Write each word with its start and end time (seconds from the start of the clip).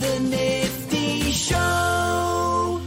The 0.00 0.18
Nifty 0.18 1.30
Show. 1.30 2.80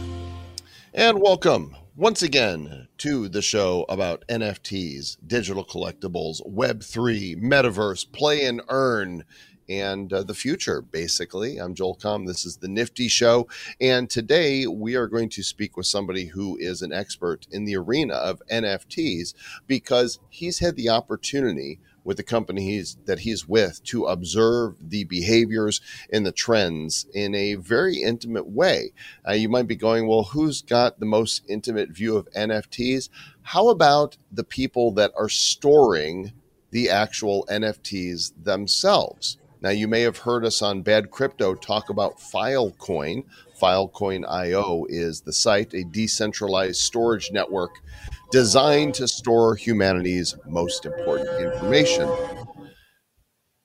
And 0.92 1.20
welcome 1.20 1.76
once 1.94 2.22
again 2.22 2.88
to 2.98 3.28
the 3.28 3.40
show 3.40 3.86
about 3.88 4.24
NFTs, 4.28 5.18
digital 5.24 5.64
collectibles, 5.64 6.44
Web3, 6.44 7.40
metaverse, 7.40 8.10
play 8.10 8.44
and 8.44 8.62
earn, 8.68 9.24
and 9.68 10.12
uh, 10.12 10.24
the 10.24 10.34
future, 10.34 10.82
basically. 10.82 11.58
I'm 11.58 11.76
Joel 11.76 11.96
Comm. 11.96 12.26
This 12.26 12.44
is 12.44 12.56
the 12.56 12.66
Nifty 12.66 13.06
Show. 13.06 13.46
And 13.80 14.10
today 14.10 14.66
we 14.66 14.96
are 14.96 15.06
going 15.06 15.28
to 15.30 15.44
speak 15.44 15.76
with 15.76 15.86
somebody 15.86 16.26
who 16.26 16.56
is 16.56 16.82
an 16.82 16.92
expert 16.92 17.46
in 17.52 17.64
the 17.64 17.76
arena 17.76 18.14
of 18.14 18.42
NFTs 18.50 19.34
because 19.68 20.18
he's 20.30 20.58
had 20.58 20.74
the 20.74 20.88
opportunity 20.88 21.78
with 22.04 22.18
the 22.18 22.22
company 22.22 22.70
he's, 22.70 22.96
that 23.06 23.20
he's 23.20 23.48
with 23.48 23.82
to 23.84 24.04
observe 24.04 24.76
the 24.80 25.04
behaviors 25.04 25.80
and 26.12 26.24
the 26.24 26.32
trends 26.32 27.06
in 27.14 27.34
a 27.34 27.54
very 27.54 27.96
intimate 27.96 28.46
way. 28.46 28.92
Uh, 29.26 29.32
you 29.32 29.48
might 29.48 29.66
be 29.66 29.76
going, 29.76 30.06
well, 30.06 30.24
who's 30.24 30.62
got 30.62 31.00
the 31.00 31.06
most 31.06 31.42
intimate 31.48 31.90
view 31.90 32.16
of 32.16 32.30
NFTs? 32.32 33.08
How 33.42 33.68
about 33.68 34.16
the 34.30 34.44
people 34.44 34.92
that 34.92 35.12
are 35.16 35.28
storing 35.28 36.32
the 36.70 36.90
actual 36.90 37.46
NFTs 37.50 38.32
themselves? 38.42 39.38
Now, 39.64 39.70
you 39.70 39.88
may 39.88 40.02
have 40.02 40.18
heard 40.18 40.44
us 40.44 40.60
on 40.60 40.82
Bad 40.82 41.10
Crypto 41.10 41.54
talk 41.54 41.88
about 41.88 42.18
Filecoin. 42.18 43.24
Filecoin.io 43.64 44.84
is 44.90 45.22
the 45.22 45.32
site, 45.32 45.72
a 45.72 45.84
decentralized 45.84 46.82
storage 46.82 47.32
network 47.32 47.80
designed 48.30 48.92
to 48.92 49.08
store 49.08 49.54
humanity's 49.54 50.36
most 50.46 50.84
important 50.84 51.30
information. 51.40 52.10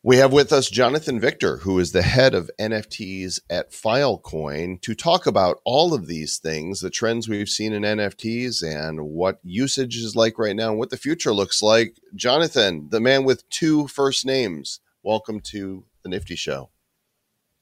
We 0.02 0.16
have 0.16 0.31
with 0.31 0.54
us 0.54 0.70
Jonathan 0.70 1.20
Victor, 1.20 1.57
who 1.57 1.80
is 1.80 1.91
the 1.91 2.02
head 2.02 2.34
of 2.34 2.49
NFTs 2.57 3.41
at 3.49 3.73
Filecoin, 3.73 4.80
to 4.84 4.95
talk 4.95 5.27
about 5.27 5.59
all 5.66 5.93
of 5.93 6.07
these 6.07 6.38
things, 6.38 6.79
the 6.79 6.90
trends 6.90 7.27
we've 7.27 7.49
seen 7.49 7.74
in 7.74 7.84
NFTs, 7.84 8.63
and 8.63 9.02
what 9.02 9.40
usage 9.43 9.98
is 9.98 10.15
like 10.15 10.40
right 10.40 10.55
now, 10.55 10.70
and 10.70 10.79
what 10.79 10.91
the 10.91 10.96
future 10.98 11.34
looks 11.34 11.62
like. 11.62 11.98
Jonathan, 12.15 12.87
the 12.90 13.02
man 13.02 13.26
with 13.26 13.49
two 13.49 13.87
first 13.87 14.26
names, 14.26 14.79
welcome 15.04 15.41
to 15.41 15.84
the 16.04 16.09
Nifty 16.09 16.37
Show. 16.37 16.70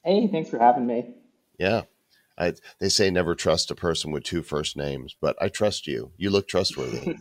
Hey, 0.04 0.28
thanks 0.28 0.48
for 0.48 0.60
having 0.60 0.86
me. 0.86 1.16
Yeah. 1.58 1.82
I, 2.38 2.54
they 2.78 2.88
say 2.88 3.10
never 3.10 3.34
trust 3.34 3.70
a 3.70 3.74
person 3.74 4.12
with 4.12 4.22
two 4.22 4.42
first 4.42 4.76
names, 4.76 5.16
but 5.20 5.36
I 5.40 5.48
trust 5.48 5.86
you. 5.86 6.12
You 6.16 6.30
look 6.30 6.46
trustworthy. 6.46 7.16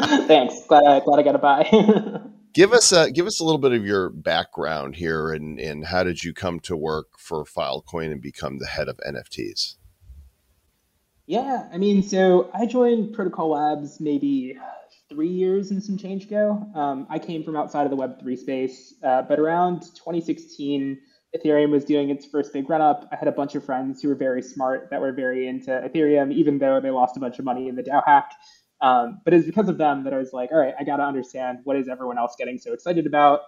Thanks. 0.00 0.64
Glad 0.66 0.84
I, 0.84 1.00
glad 1.00 1.18
I 1.18 1.22
got 1.22 1.34
a 1.34 1.38
buy. 1.38 2.20
give 2.54 2.72
us 2.72 2.92
a, 2.92 3.10
give 3.10 3.26
us 3.26 3.40
a 3.40 3.44
little 3.44 3.58
bit 3.58 3.72
of 3.72 3.84
your 3.84 4.10
background 4.10 4.96
here, 4.96 5.32
and 5.32 5.58
and 5.58 5.86
how 5.86 6.04
did 6.04 6.22
you 6.22 6.32
come 6.32 6.60
to 6.60 6.76
work 6.76 7.18
for 7.18 7.44
Filecoin 7.44 8.12
and 8.12 8.22
become 8.22 8.58
the 8.58 8.66
head 8.66 8.88
of 8.88 8.98
NFTs? 9.06 9.76
Yeah, 11.26 11.68
I 11.72 11.78
mean, 11.78 12.02
so 12.02 12.50
I 12.54 12.66
joined 12.66 13.14
Protocol 13.14 13.50
Labs 13.50 14.00
maybe 14.00 14.58
three 15.08 15.28
years 15.28 15.70
and 15.70 15.82
some 15.82 15.96
change 15.96 16.24
ago. 16.24 16.64
Um, 16.74 17.06
I 17.10 17.18
came 17.18 17.42
from 17.42 17.56
outside 17.56 17.84
of 17.84 17.90
the 17.90 17.96
Web3 17.96 18.38
space, 18.38 18.94
uh, 19.04 19.22
but 19.22 19.38
around 19.38 19.82
2016 19.82 20.98
Ethereum 21.36 21.70
was 21.70 21.84
doing 21.84 22.10
its 22.10 22.26
first 22.26 22.52
big 22.52 22.68
run 22.68 22.80
up. 22.80 23.08
I 23.12 23.16
had 23.16 23.28
a 23.28 23.32
bunch 23.32 23.54
of 23.54 23.64
friends 23.64 24.02
who 24.02 24.08
were 24.08 24.14
very 24.14 24.42
smart 24.42 24.88
that 24.90 25.00
were 25.00 25.12
very 25.12 25.46
into 25.46 25.70
Ethereum, 25.70 26.32
even 26.32 26.58
though 26.58 26.80
they 26.80 26.90
lost 26.90 27.16
a 27.16 27.20
bunch 27.20 27.38
of 27.38 27.44
money 27.44 27.68
in 27.68 27.76
the 27.76 27.82
DAO 27.82 28.02
hack. 28.04 28.32
Um, 28.80 29.20
but 29.24 29.34
it's 29.34 29.46
because 29.46 29.68
of 29.68 29.78
them 29.78 30.04
that 30.04 30.14
I 30.14 30.18
was 30.18 30.32
like, 30.32 30.50
all 30.50 30.58
right, 30.58 30.74
I 30.78 30.84
got 30.84 30.96
to 30.96 31.04
understand 31.04 31.58
what 31.64 31.76
is 31.76 31.88
everyone 31.88 32.18
else 32.18 32.34
getting 32.36 32.58
so 32.58 32.72
excited 32.72 33.06
about. 33.06 33.40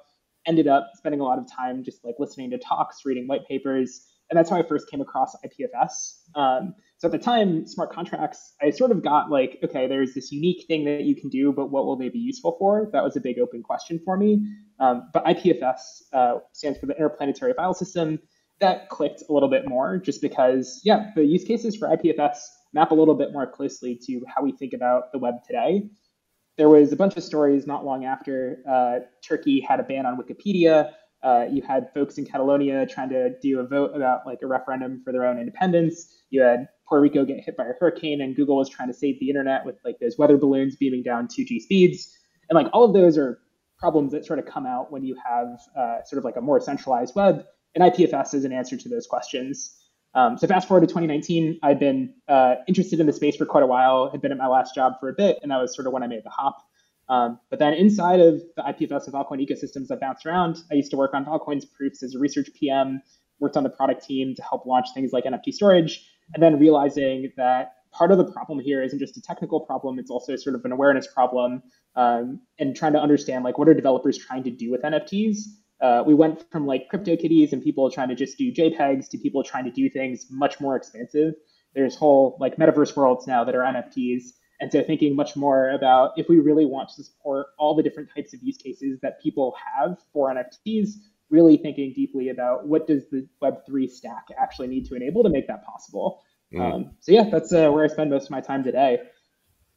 Ended 0.47 0.69
up 0.69 0.91
spending 0.95 1.21
a 1.21 1.25
lot 1.25 1.39
of 1.39 1.51
time 1.51 1.83
just 1.83 2.05
like 2.05 2.17
listening 2.19 2.51
to 2.51 2.59
talks, 2.59 3.05
reading 3.05 3.27
white 3.27 3.47
papers, 3.49 4.12
and 4.33 4.39
that's 4.39 4.49
how 4.49 4.57
I 4.57 4.63
first 4.63 4.89
came 4.89 5.03
across 5.03 5.37
IPFS. 5.45 6.21
Um, 6.35 6.75
so 6.97 7.07
at 7.07 7.13
the 7.13 7.19
time, 7.19 7.67
smart 7.67 7.93
contracts, 7.93 8.55
I 8.63 8.71
sort 8.71 8.91
of 8.91 9.05
got 9.05 9.31
like, 9.31 9.59
okay, 9.63 9.87
there's 9.87 10.15
this 10.15 10.33
unique 10.33 10.65
thing 10.67 10.87
that 10.87 11.03
you 11.03 11.15
can 11.15 11.29
do, 11.29 11.53
but 11.53 11.67
what 11.67 11.85
will 11.85 11.97
they 11.97 12.09
be 12.09 12.19
useful 12.19 12.57
for? 12.59 12.89
That 12.95 13.05
was 13.05 13.15
a 13.15 13.21
big 13.21 13.39
open 13.39 13.63
question 13.63 14.01
for 14.03 14.17
me. 14.17 14.43
Um, 14.81 15.11
but 15.13 15.23
IPFS 15.27 16.05
uh, 16.15 16.39
stands 16.55 16.79
for 16.79 16.87
the 16.87 16.95
Interplanetary 16.95 17.53
File 17.53 17.75
System. 17.75 18.19
That 18.61 18.89
clicked 18.89 19.23
a 19.29 19.35
little 19.35 19.51
bit 19.51 19.69
more 19.69 19.99
just 19.99 20.23
because, 20.23 20.81
yeah, 20.83 21.11
the 21.15 21.27
use 21.27 21.45
cases 21.45 21.77
for 21.77 21.89
IPFS 21.89 22.39
map 22.73 22.91
a 22.91 22.95
little 22.95 23.15
bit 23.15 23.35
more 23.35 23.47
closely 23.47 24.01
to 24.07 24.23
how 24.35 24.43
we 24.43 24.53
think 24.53 24.73
about 24.73 25.13
the 25.13 25.19
web 25.19 25.45
today. 25.47 25.91
There 26.57 26.71
was 26.71 26.91
a 26.91 26.97
bunch 26.97 27.19
of 27.19 27.23
stories 27.23 27.67
not 27.67 27.85
long 27.85 28.07
after 28.07 28.63
uh, 28.67 29.01
Turkey 29.23 29.61
had 29.61 29.79
a 29.79 29.83
ban 29.83 30.07
on 30.07 30.17
Wikipedia. 30.17 30.93
Uh, 31.23 31.47
you 31.51 31.63
had 31.63 31.89
folks 31.95 32.19
in 32.19 32.25
Catalonia 32.25 32.85
trying 32.87 33.09
to 33.11 33.39
do 33.41 33.61
a 33.61 33.67
vote 33.67 33.93
about 33.95 34.27
like 34.27 34.39
a 34.43 34.47
referendum 34.47 35.01
for 35.05 35.13
their 35.13 35.25
own 35.25 35.39
independence. 35.39 36.23
You 36.31 36.43
had 36.43 36.69
Puerto 36.89 37.03
Rico 37.03 37.25
get 37.25 37.39
hit 37.41 37.57
by 37.57 37.65
a 37.65 37.73
hurricane, 37.79 38.21
and 38.21 38.35
Google 38.35 38.57
was 38.57 38.69
trying 38.69 38.89
to 38.89 38.95
save 38.95 39.21
the 39.21 39.29
internet 39.29 39.65
with 39.65 39.77
like 39.85 39.99
those 40.01 40.19
weather 40.19 40.37
balloons 40.37 40.77
beaming 40.77 41.03
down 41.03 41.29
2G 41.29 41.61
speeds. 41.61 42.17
And 42.51 42.57
like 42.57 42.67
all 42.73 42.85
of 42.85 42.93
those 42.93 43.17
are 43.17 43.39
problems 43.79 44.13
that 44.13 44.25
sort 44.25 44.39
of 44.39 44.47
come 44.47 44.67
out 44.67 44.93
when 44.93 45.05
you 45.05 45.17
have 45.25 45.61
uh, 45.77 46.03
sort 46.05 46.19
of 46.19 46.25
like 46.25 46.37
a 46.37 46.41
more 46.41 46.61
centralized 46.61 47.15
web. 47.15 47.45
And 47.75 47.83
IPFS 47.83 48.35
is 48.35 48.45
an 48.45 48.53
answer 48.53 48.77
to 48.77 48.89
those 48.89 49.07
questions. 49.07 49.77
Um, 50.15 50.37
so 50.37 50.47
fast 50.47 50.69
forward 50.69 50.83
to 50.83 50.87
2019, 50.87 51.59
I'd 51.63 51.79
been 51.79 52.15
uh, 52.29 52.57
interested 52.69 53.01
in 53.01 53.07
the 53.07 53.13
space 53.13 53.37
for 53.37 53.47
quite 53.47 53.63
a 53.63 53.67
while, 53.67 54.11
had 54.11 54.21
been 54.21 54.33
at 54.33 54.39
my 54.39 54.47
last 54.47 54.75
job 54.75 54.95
for 55.01 55.09
a 55.09 55.15
bit, 55.15 55.39
and 55.43 55.51
that 55.51 55.57
was 55.57 55.75
sort 55.75 55.87
of 55.87 55.93
when 55.93 56.03
I 56.03 56.07
made 56.07 56.23
the 56.25 56.31
hop. 56.31 56.59
Um, 57.09 57.39
but 57.51 57.59
then 57.59 57.75
inside 57.75 58.21
of 58.21 58.41
the 58.57 58.63
IPFS 58.63 59.07
and 59.07 59.15
Filecoin 59.15 59.47
ecosystems, 59.47 59.91
I 59.91 59.97
bounced 59.97 60.25
around. 60.25 60.59
I 60.71 60.75
used 60.75 60.91
to 60.93 60.97
work 60.97 61.15
on 61.15 61.25
Filecoin's 61.25 61.65
proofs 61.65 62.03
as 62.03 62.15
a 62.15 62.19
research 62.19 62.49
PM, 62.59 63.03
worked 63.41 63.57
on 63.57 63.65
the 63.65 63.71
product 63.71 64.05
team 64.05 64.35
to 64.35 64.43
help 64.43 64.67
launch 64.67 64.87
things 64.95 65.13
like 65.13 65.25
NFT 65.25 65.53
storage, 65.53 66.07
and 66.35 66.43
then 66.43 66.59
realizing 66.59 67.33
that 67.37 67.75
part 67.93 68.11
of 68.11 68.19
the 68.19 68.25
problem 68.25 68.59
here 68.59 68.83
isn't 68.83 68.99
just 68.99 69.17
a 69.17 69.23
technical 69.23 69.61
problem 69.61 69.99
it's 69.99 70.11
also 70.11 70.35
sort 70.37 70.57
of 70.57 70.65
an 70.65 70.73
awareness 70.73 71.07
problem 71.07 71.63
um, 71.95 72.41
and 72.59 72.75
trying 72.75 72.93
to 72.93 72.99
understand 72.99 73.45
like 73.45 73.59
what 73.59 73.69
are 73.69 73.75
developers 73.75 74.19
trying 74.19 74.43
to 74.43 74.51
do 74.51 74.71
with 74.71 74.83
nfts 74.83 75.41
uh, 75.81 76.03
we 76.07 76.15
went 76.15 76.45
from 76.51 76.67
like 76.67 76.89
crypto 76.89 77.17
kitties 77.17 77.53
and 77.53 77.63
people 77.63 77.91
trying 77.91 78.09
to 78.09 78.15
just 78.15 78.39
do 78.39 78.53
jpegs 78.53 79.09
to 79.09 79.19
people 79.19 79.43
trying 79.43 79.65
to 79.65 79.71
do 79.71 79.89
things 79.91 80.27
much 80.31 80.61
more 80.61 80.75
expansive 80.77 81.35
there's 81.75 81.95
whole 81.95 82.37
like 82.41 82.57
metaverse 82.57 82.97
worlds 82.97 83.27
now 83.27 83.45
that 83.45 83.55
are 83.55 83.63
nfts 83.63 84.23
and 84.63 84.73
so 84.73 84.83
thinking 84.83 85.15
much 85.15 85.37
more 85.37 85.71
about 85.71 86.13
if 86.17 86.29
we 86.29 86.39
really 86.39 86.65
want 86.65 86.89
to 86.89 87.03
support 87.03 87.49
all 87.59 87.75
the 87.75 87.83
different 87.83 88.09
types 88.15 88.33
of 88.33 88.41
use 88.43 88.57
cases 88.57 88.99
that 89.03 89.21
people 89.21 89.55
have 89.77 89.99
for 90.13 90.33
nfts 90.33 90.93
really 91.33 91.57
thinking 91.57 91.93
deeply 91.95 92.29
about 92.29 92.69
what 92.69 92.87
does 92.87 93.09
the 93.11 93.27
Web3 93.43 93.91
stack 93.91 94.27
actually 94.39 94.69
need 94.69 94.87
to 94.87 94.95
enable 94.95 95.23
to 95.25 95.31
make 95.31 95.49
that 95.49 95.65
possible. 95.65 96.23
Mm. 96.55 96.61
Um, 96.75 96.91
so 97.01 97.11
yeah, 97.11 97.29
that's 97.31 97.53
uh, 97.53 97.71
where 97.71 97.85
I 97.85 97.89
spend 97.89 98.11
most 98.11 98.25
of 98.25 98.31
my 98.31 98.43
time 98.43 98.63
today. 98.63 99.01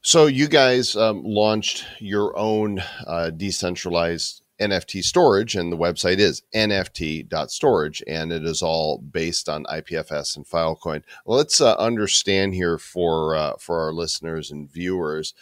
So 0.01 0.27
you 0.27 0.47
guys 0.47 0.95
um, 0.95 1.23
launched 1.23 1.85
your 1.99 2.37
own 2.37 2.83
uh, 3.07 3.31
decentralized 3.31 4.43
NFT 4.59 5.03
storage, 5.03 5.55
and 5.55 5.71
the 5.71 5.77
website 5.77 6.19
is 6.19 6.43
nft.storage, 6.53 8.03
and 8.07 8.31
it 8.31 8.43
is 8.43 8.61
all 8.61 8.99
based 8.99 9.49
on 9.49 9.65
IPFS 9.65 10.35
and 10.35 10.45
Filecoin. 10.45 11.03
Let's 11.25 11.59
uh, 11.59 11.75
understand 11.75 12.53
here 12.53 12.77
for 12.77 13.35
uh, 13.35 13.53
for 13.59 13.81
our 13.81 13.91
listeners 13.91 14.51
and 14.51 14.71
viewers 14.71 15.33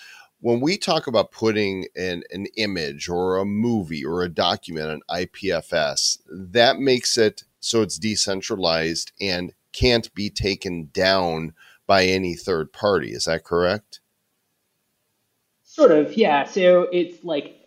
when 0.43 0.59
we 0.59 0.77
talk 0.77 1.07
about 1.07 1.31
putting 1.31 1.85
an, 1.95 2.21
an 2.31 2.47
image 2.57 3.07
or 3.07 3.37
a 3.37 3.45
movie 3.45 4.03
or 4.03 4.23
a 4.23 4.29
document 4.29 4.89
on 5.09 5.23
IPFS, 5.23 6.17
that 6.29 6.79
makes 6.79 7.17
it 7.17 7.45
so 7.61 7.81
it's 7.81 7.97
decentralized 7.97 9.13
and 9.21 9.53
can't 9.71 10.13
be 10.13 10.29
taken 10.29 10.89
down 10.91 11.53
by 11.87 12.03
any 12.03 12.35
third 12.35 12.73
party. 12.73 13.11
Is 13.11 13.23
that 13.23 13.45
correct? 13.45 14.01
Sort 15.63 15.91
of, 15.91 16.17
yeah. 16.17 16.43
So 16.43 16.89
it's 16.91 17.23
like 17.23 17.62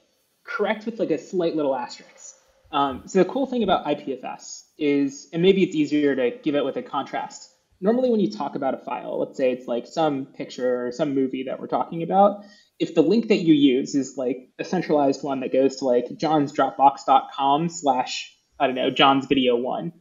correct 0.56 0.86
with 0.86 0.98
like 0.98 1.10
a 1.10 1.18
slight 1.18 1.54
little 1.54 1.74
asterisk. 1.76 2.34
Um, 2.72 3.02
so 3.06 3.18
the 3.18 3.28
cool 3.28 3.46
thing 3.46 3.62
about 3.62 3.84
IPFS 3.84 4.62
is, 4.78 5.28
and 5.32 5.42
maybe 5.42 5.62
it's 5.62 5.76
easier 5.76 6.16
to 6.16 6.30
give 6.42 6.54
it 6.54 6.64
with 6.64 6.76
a 6.76 6.82
contrast. 6.82 7.50
Normally, 7.80 8.10
when 8.10 8.20
you 8.20 8.30
talk 8.30 8.54
about 8.54 8.74
a 8.74 8.78
file, 8.78 9.20
let's 9.20 9.36
say 9.36 9.52
it's 9.52 9.68
like 9.68 9.86
some 9.86 10.26
picture 10.26 10.86
or 10.86 10.92
some 10.92 11.14
movie 11.14 11.44
that 11.44 11.60
we're 11.60 11.66
talking 11.66 12.02
about, 12.02 12.44
if 12.78 12.94
the 12.94 13.02
link 13.02 13.28
that 13.28 13.36
you 13.36 13.54
use 13.54 13.94
is 13.94 14.16
like 14.16 14.48
a 14.58 14.64
centralized 14.64 15.22
one 15.22 15.40
that 15.40 15.52
goes 15.52 15.76
to 15.76 15.84
like 15.84 16.06
johnsdropbox.com 16.08 17.68
slash 17.68 18.34
I 18.58 18.66
don't 18.66 18.76
know 18.76 18.90
John's 18.90 19.26
video 19.26 19.56
one, 19.56 19.92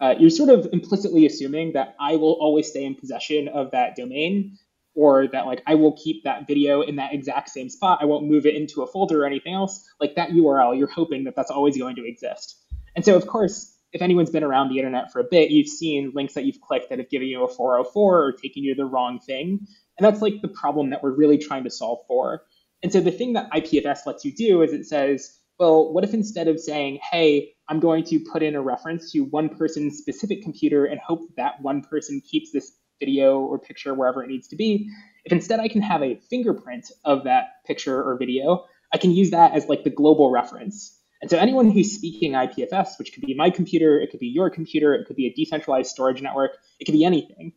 uh, 0.00 0.14
you're 0.18 0.30
sort 0.30 0.50
of 0.50 0.68
implicitly 0.72 1.26
assuming 1.26 1.72
that 1.72 1.96
I 2.00 2.16
will 2.16 2.36
always 2.40 2.68
stay 2.68 2.84
in 2.84 2.94
possession 2.94 3.48
of 3.48 3.72
that 3.72 3.96
domain, 3.96 4.58
or 4.94 5.28
that 5.28 5.46
like 5.46 5.62
I 5.66 5.74
will 5.74 5.92
keep 5.92 6.24
that 6.24 6.46
video 6.46 6.82
in 6.82 6.96
that 6.96 7.12
exact 7.12 7.50
same 7.50 7.68
spot. 7.68 7.98
I 8.00 8.04
won't 8.04 8.26
move 8.26 8.46
it 8.46 8.54
into 8.54 8.82
a 8.82 8.86
folder 8.86 9.22
or 9.22 9.26
anything 9.26 9.54
else. 9.54 9.84
Like 10.00 10.14
that 10.16 10.30
URL, 10.30 10.76
you're 10.78 10.90
hoping 10.90 11.24
that 11.24 11.34
that's 11.36 11.50
always 11.50 11.76
going 11.76 11.96
to 11.96 12.06
exist. 12.06 12.62
And 12.94 13.04
so 13.04 13.16
of 13.16 13.26
course, 13.26 13.76
if 13.92 14.02
anyone's 14.02 14.30
been 14.30 14.44
around 14.44 14.70
the 14.70 14.78
internet 14.78 15.12
for 15.12 15.20
a 15.20 15.24
bit, 15.24 15.50
you've 15.50 15.68
seen 15.68 16.12
links 16.14 16.34
that 16.34 16.44
you've 16.44 16.60
clicked 16.60 16.90
that 16.90 16.98
have 16.98 17.10
given 17.10 17.28
you 17.28 17.44
a 17.44 17.48
404 17.48 18.24
or 18.24 18.32
taken 18.32 18.64
you 18.64 18.74
to 18.74 18.82
the 18.82 18.86
wrong 18.86 19.20
thing. 19.20 19.66
And 19.96 20.04
that's 20.04 20.20
like 20.20 20.42
the 20.42 20.48
problem 20.48 20.90
that 20.90 21.02
we're 21.02 21.14
really 21.14 21.38
trying 21.38 21.64
to 21.64 21.70
solve 21.70 22.00
for. 22.08 22.42
And 22.82 22.92
so 22.92 23.00
the 23.00 23.12
thing 23.12 23.34
that 23.34 23.50
IPFS 23.52 24.00
lets 24.04 24.24
you 24.24 24.32
do 24.34 24.62
is 24.62 24.72
it 24.72 24.86
says, 24.86 25.38
well, 25.58 25.92
what 25.92 26.02
if 26.02 26.12
instead 26.12 26.48
of 26.48 26.58
saying, 26.58 26.98
hey, 27.10 27.52
I'm 27.68 27.78
going 27.78 28.04
to 28.04 28.18
put 28.18 28.42
in 28.42 28.56
a 28.56 28.60
reference 28.60 29.12
to 29.12 29.20
one 29.20 29.48
person's 29.48 29.98
specific 29.98 30.42
computer 30.42 30.84
and 30.84 31.00
hope 31.00 31.20
that 31.36 31.62
one 31.62 31.82
person 31.82 32.20
keeps 32.20 32.50
this 32.52 32.72
video 33.04 33.38
or 33.38 33.58
picture 33.58 33.94
wherever 33.94 34.22
it 34.22 34.28
needs 34.28 34.48
to 34.48 34.56
be, 34.56 34.88
if 35.24 35.32
instead 35.32 35.60
I 35.60 35.68
can 35.68 35.82
have 35.82 36.02
a 36.02 36.16
fingerprint 36.30 36.90
of 37.04 37.24
that 37.24 37.64
picture 37.66 38.02
or 38.02 38.16
video, 38.16 38.64
I 38.92 38.98
can 38.98 39.10
use 39.10 39.30
that 39.30 39.52
as 39.52 39.68
like 39.68 39.84
the 39.84 39.90
global 39.90 40.30
reference. 40.30 40.98
And 41.20 41.30
so 41.30 41.38
anyone 41.38 41.70
who's 41.70 41.92
speaking 41.92 42.32
IPFS, 42.32 42.98
which 42.98 43.12
could 43.12 43.24
be 43.24 43.34
my 43.34 43.50
computer, 43.50 43.98
it 44.00 44.10
could 44.10 44.20
be 44.20 44.26
your 44.26 44.50
computer, 44.50 44.94
it 44.94 45.06
could 45.06 45.16
be 45.16 45.26
a 45.26 45.32
decentralized 45.32 45.90
storage 45.90 46.20
network, 46.20 46.52
it 46.78 46.84
could 46.84 46.92
be 46.92 47.04
anything. 47.04 47.52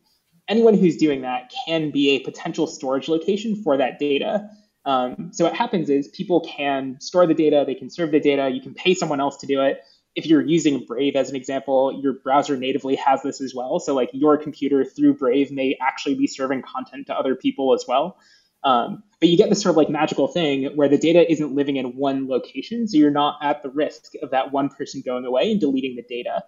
Anyone 0.48 0.74
who's 0.74 0.96
doing 0.96 1.20
that 1.22 1.52
can 1.66 1.90
be 1.90 2.16
a 2.16 2.20
potential 2.20 2.66
storage 2.66 3.08
location 3.08 3.62
for 3.62 3.76
that 3.76 3.98
data. 3.98 4.48
Um, 4.86 5.30
so 5.32 5.44
what 5.44 5.54
happens 5.54 5.90
is 5.90 6.08
people 6.08 6.40
can 6.40 6.98
store 7.00 7.26
the 7.26 7.34
data, 7.34 7.64
they 7.66 7.74
can 7.74 7.90
serve 7.90 8.10
the 8.10 8.20
data, 8.20 8.48
you 8.48 8.62
can 8.62 8.72
pay 8.72 8.94
someone 8.94 9.20
else 9.20 9.36
to 9.38 9.46
do 9.46 9.60
it. 9.60 9.82
If 10.18 10.26
you're 10.26 10.44
using 10.44 10.84
Brave 10.84 11.14
as 11.14 11.30
an 11.30 11.36
example, 11.36 12.00
your 12.02 12.14
browser 12.14 12.56
natively 12.56 12.96
has 12.96 13.22
this 13.22 13.40
as 13.40 13.54
well. 13.54 13.78
So 13.78 13.94
like 13.94 14.10
your 14.12 14.36
computer 14.36 14.84
through 14.84 15.14
Brave 15.14 15.52
may 15.52 15.78
actually 15.80 16.16
be 16.16 16.26
serving 16.26 16.62
content 16.62 17.06
to 17.06 17.14
other 17.14 17.36
people 17.36 17.72
as 17.72 17.84
well. 17.86 18.18
Um, 18.64 19.04
but 19.20 19.28
you 19.28 19.36
get 19.36 19.48
this 19.48 19.62
sort 19.62 19.74
of 19.74 19.76
like 19.76 19.88
magical 19.88 20.26
thing 20.26 20.74
where 20.74 20.88
the 20.88 20.98
data 20.98 21.30
isn't 21.30 21.54
living 21.54 21.76
in 21.76 21.96
one 21.96 22.26
location, 22.26 22.88
so 22.88 22.96
you're 22.96 23.12
not 23.12 23.38
at 23.42 23.62
the 23.62 23.70
risk 23.70 24.14
of 24.20 24.30
that 24.32 24.50
one 24.50 24.70
person 24.70 25.04
going 25.06 25.24
away 25.24 25.52
and 25.52 25.60
deleting 25.60 25.94
the 25.94 26.02
data. 26.02 26.42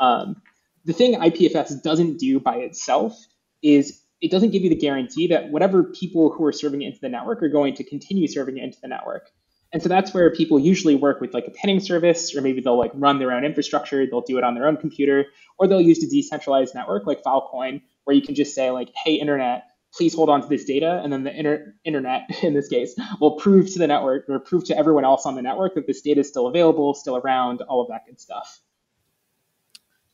Um, 0.00 0.42
the 0.84 0.92
thing 0.92 1.14
IPFS 1.14 1.80
doesn't 1.80 2.18
do 2.18 2.40
by 2.40 2.56
itself 2.56 3.16
is 3.62 4.02
it 4.20 4.32
doesn't 4.32 4.50
give 4.50 4.62
you 4.62 4.68
the 4.68 4.76
guarantee 4.76 5.28
that 5.28 5.50
whatever 5.50 5.84
people 5.84 6.32
who 6.32 6.44
are 6.44 6.52
serving 6.52 6.82
it 6.82 6.86
into 6.86 7.00
the 7.00 7.08
network 7.08 7.40
are 7.40 7.48
going 7.48 7.74
to 7.76 7.84
continue 7.84 8.26
serving 8.26 8.58
it 8.58 8.64
into 8.64 8.80
the 8.80 8.88
network. 8.88 9.30
And 9.72 9.82
so 9.82 9.88
that's 9.88 10.12
where 10.12 10.30
people 10.30 10.58
usually 10.58 10.94
work 10.94 11.20
with 11.20 11.32
like 11.32 11.46
a 11.46 11.50
pinning 11.50 11.80
service, 11.80 12.34
or 12.36 12.42
maybe 12.42 12.60
they'll 12.60 12.78
like 12.78 12.92
run 12.94 13.18
their 13.18 13.32
own 13.32 13.44
infrastructure, 13.44 14.06
they'll 14.06 14.20
do 14.20 14.36
it 14.36 14.44
on 14.44 14.54
their 14.54 14.66
own 14.66 14.76
computer, 14.76 15.26
or 15.58 15.66
they'll 15.66 15.80
use 15.80 16.02
a 16.04 16.08
decentralized 16.08 16.74
network 16.74 17.06
like 17.06 17.22
Filecoin, 17.22 17.80
where 18.04 18.14
you 18.14 18.22
can 18.22 18.34
just 18.34 18.54
say 18.54 18.70
like, 18.70 18.90
hey, 19.04 19.14
internet, 19.14 19.64
please 19.94 20.14
hold 20.14 20.28
on 20.28 20.42
to 20.42 20.48
this 20.48 20.64
data. 20.64 21.00
And 21.02 21.12
then 21.12 21.24
the 21.24 21.34
inter- 21.34 21.74
internet, 21.84 22.28
in 22.42 22.54
this 22.54 22.68
case, 22.68 22.94
will 23.20 23.36
prove 23.36 23.72
to 23.72 23.78
the 23.78 23.86
network 23.86 24.28
or 24.28 24.38
prove 24.40 24.64
to 24.64 24.76
everyone 24.76 25.04
else 25.04 25.24
on 25.24 25.34
the 25.34 25.42
network 25.42 25.74
that 25.74 25.86
this 25.86 26.02
data 26.02 26.20
is 26.20 26.28
still 26.28 26.46
available, 26.46 26.94
still 26.94 27.16
around, 27.16 27.62
all 27.62 27.80
of 27.80 27.88
that 27.88 28.02
good 28.06 28.20
stuff. 28.20 28.60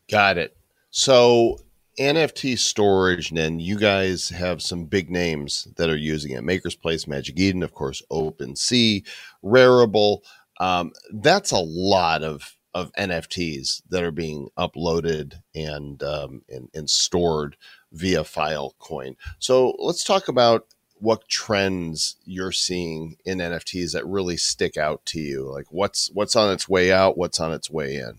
Got 0.08 0.38
it. 0.38 0.56
So 0.90 1.58
NFT 1.98 2.58
storage, 2.58 3.30
then 3.30 3.60
you 3.60 3.78
guys 3.78 4.28
have 4.30 4.62
some 4.62 4.84
big 4.84 5.10
names 5.10 5.68
that 5.76 5.90
are 5.90 5.96
using 5.96 6.32
it. 6.32 6.42
MakersPlace, 6.42 7.06
Magic 7.06 7.38
Eden, 7.38 7.62
of 7.62 7.72
course, 7.72 8.02
OpenSea, 8.10 9.06
Rarible. 9.44 10.18
Um, 10.60 10.92
that's 11.12 11.50
a 11.50 11.58
lot 11.58 12.22
of 12.22 12.54
of 12.74 12.92
NFTs 12.92 13.82
that 13.88 14.04
are 14.04 14.12
being 14.12 14.50
uploaded 14.58 15.40
and, 15.54 16.02
um, 16.02 16.42
and 16.48 16.68
and 16.74 16.88
stored 16.88 17.56
via 17.92 18.20
Filecoin. 18.20 19.16
So 19.38 19.74
let's 19.78 20.04
talk 20.04 20.28
about 20.28 20.66
what 21.00 21.28
trends 21.28 22.16
you're 22.24 22.52
seeing 22.52 23.16
in 23.24 23.38
NFTs 23.38 23.92
that 23.92 24.06
really 24.06 24.36
stick 24.36 24.76
out 24.76 25.04
to 25.06 25.20
you. 25.20 25.50
Like 25.50 25.66
what's 25.70 26.10
what's 26.12 26.36
on 26.36 26.52
its 26.52 26.68
way 26.68 26.92
out, 26.92 27.16
what's 27.16 27.40
on 27.40 27.52
its 27.52 27.70
way 27.70 27.96
in. 27.96 28.18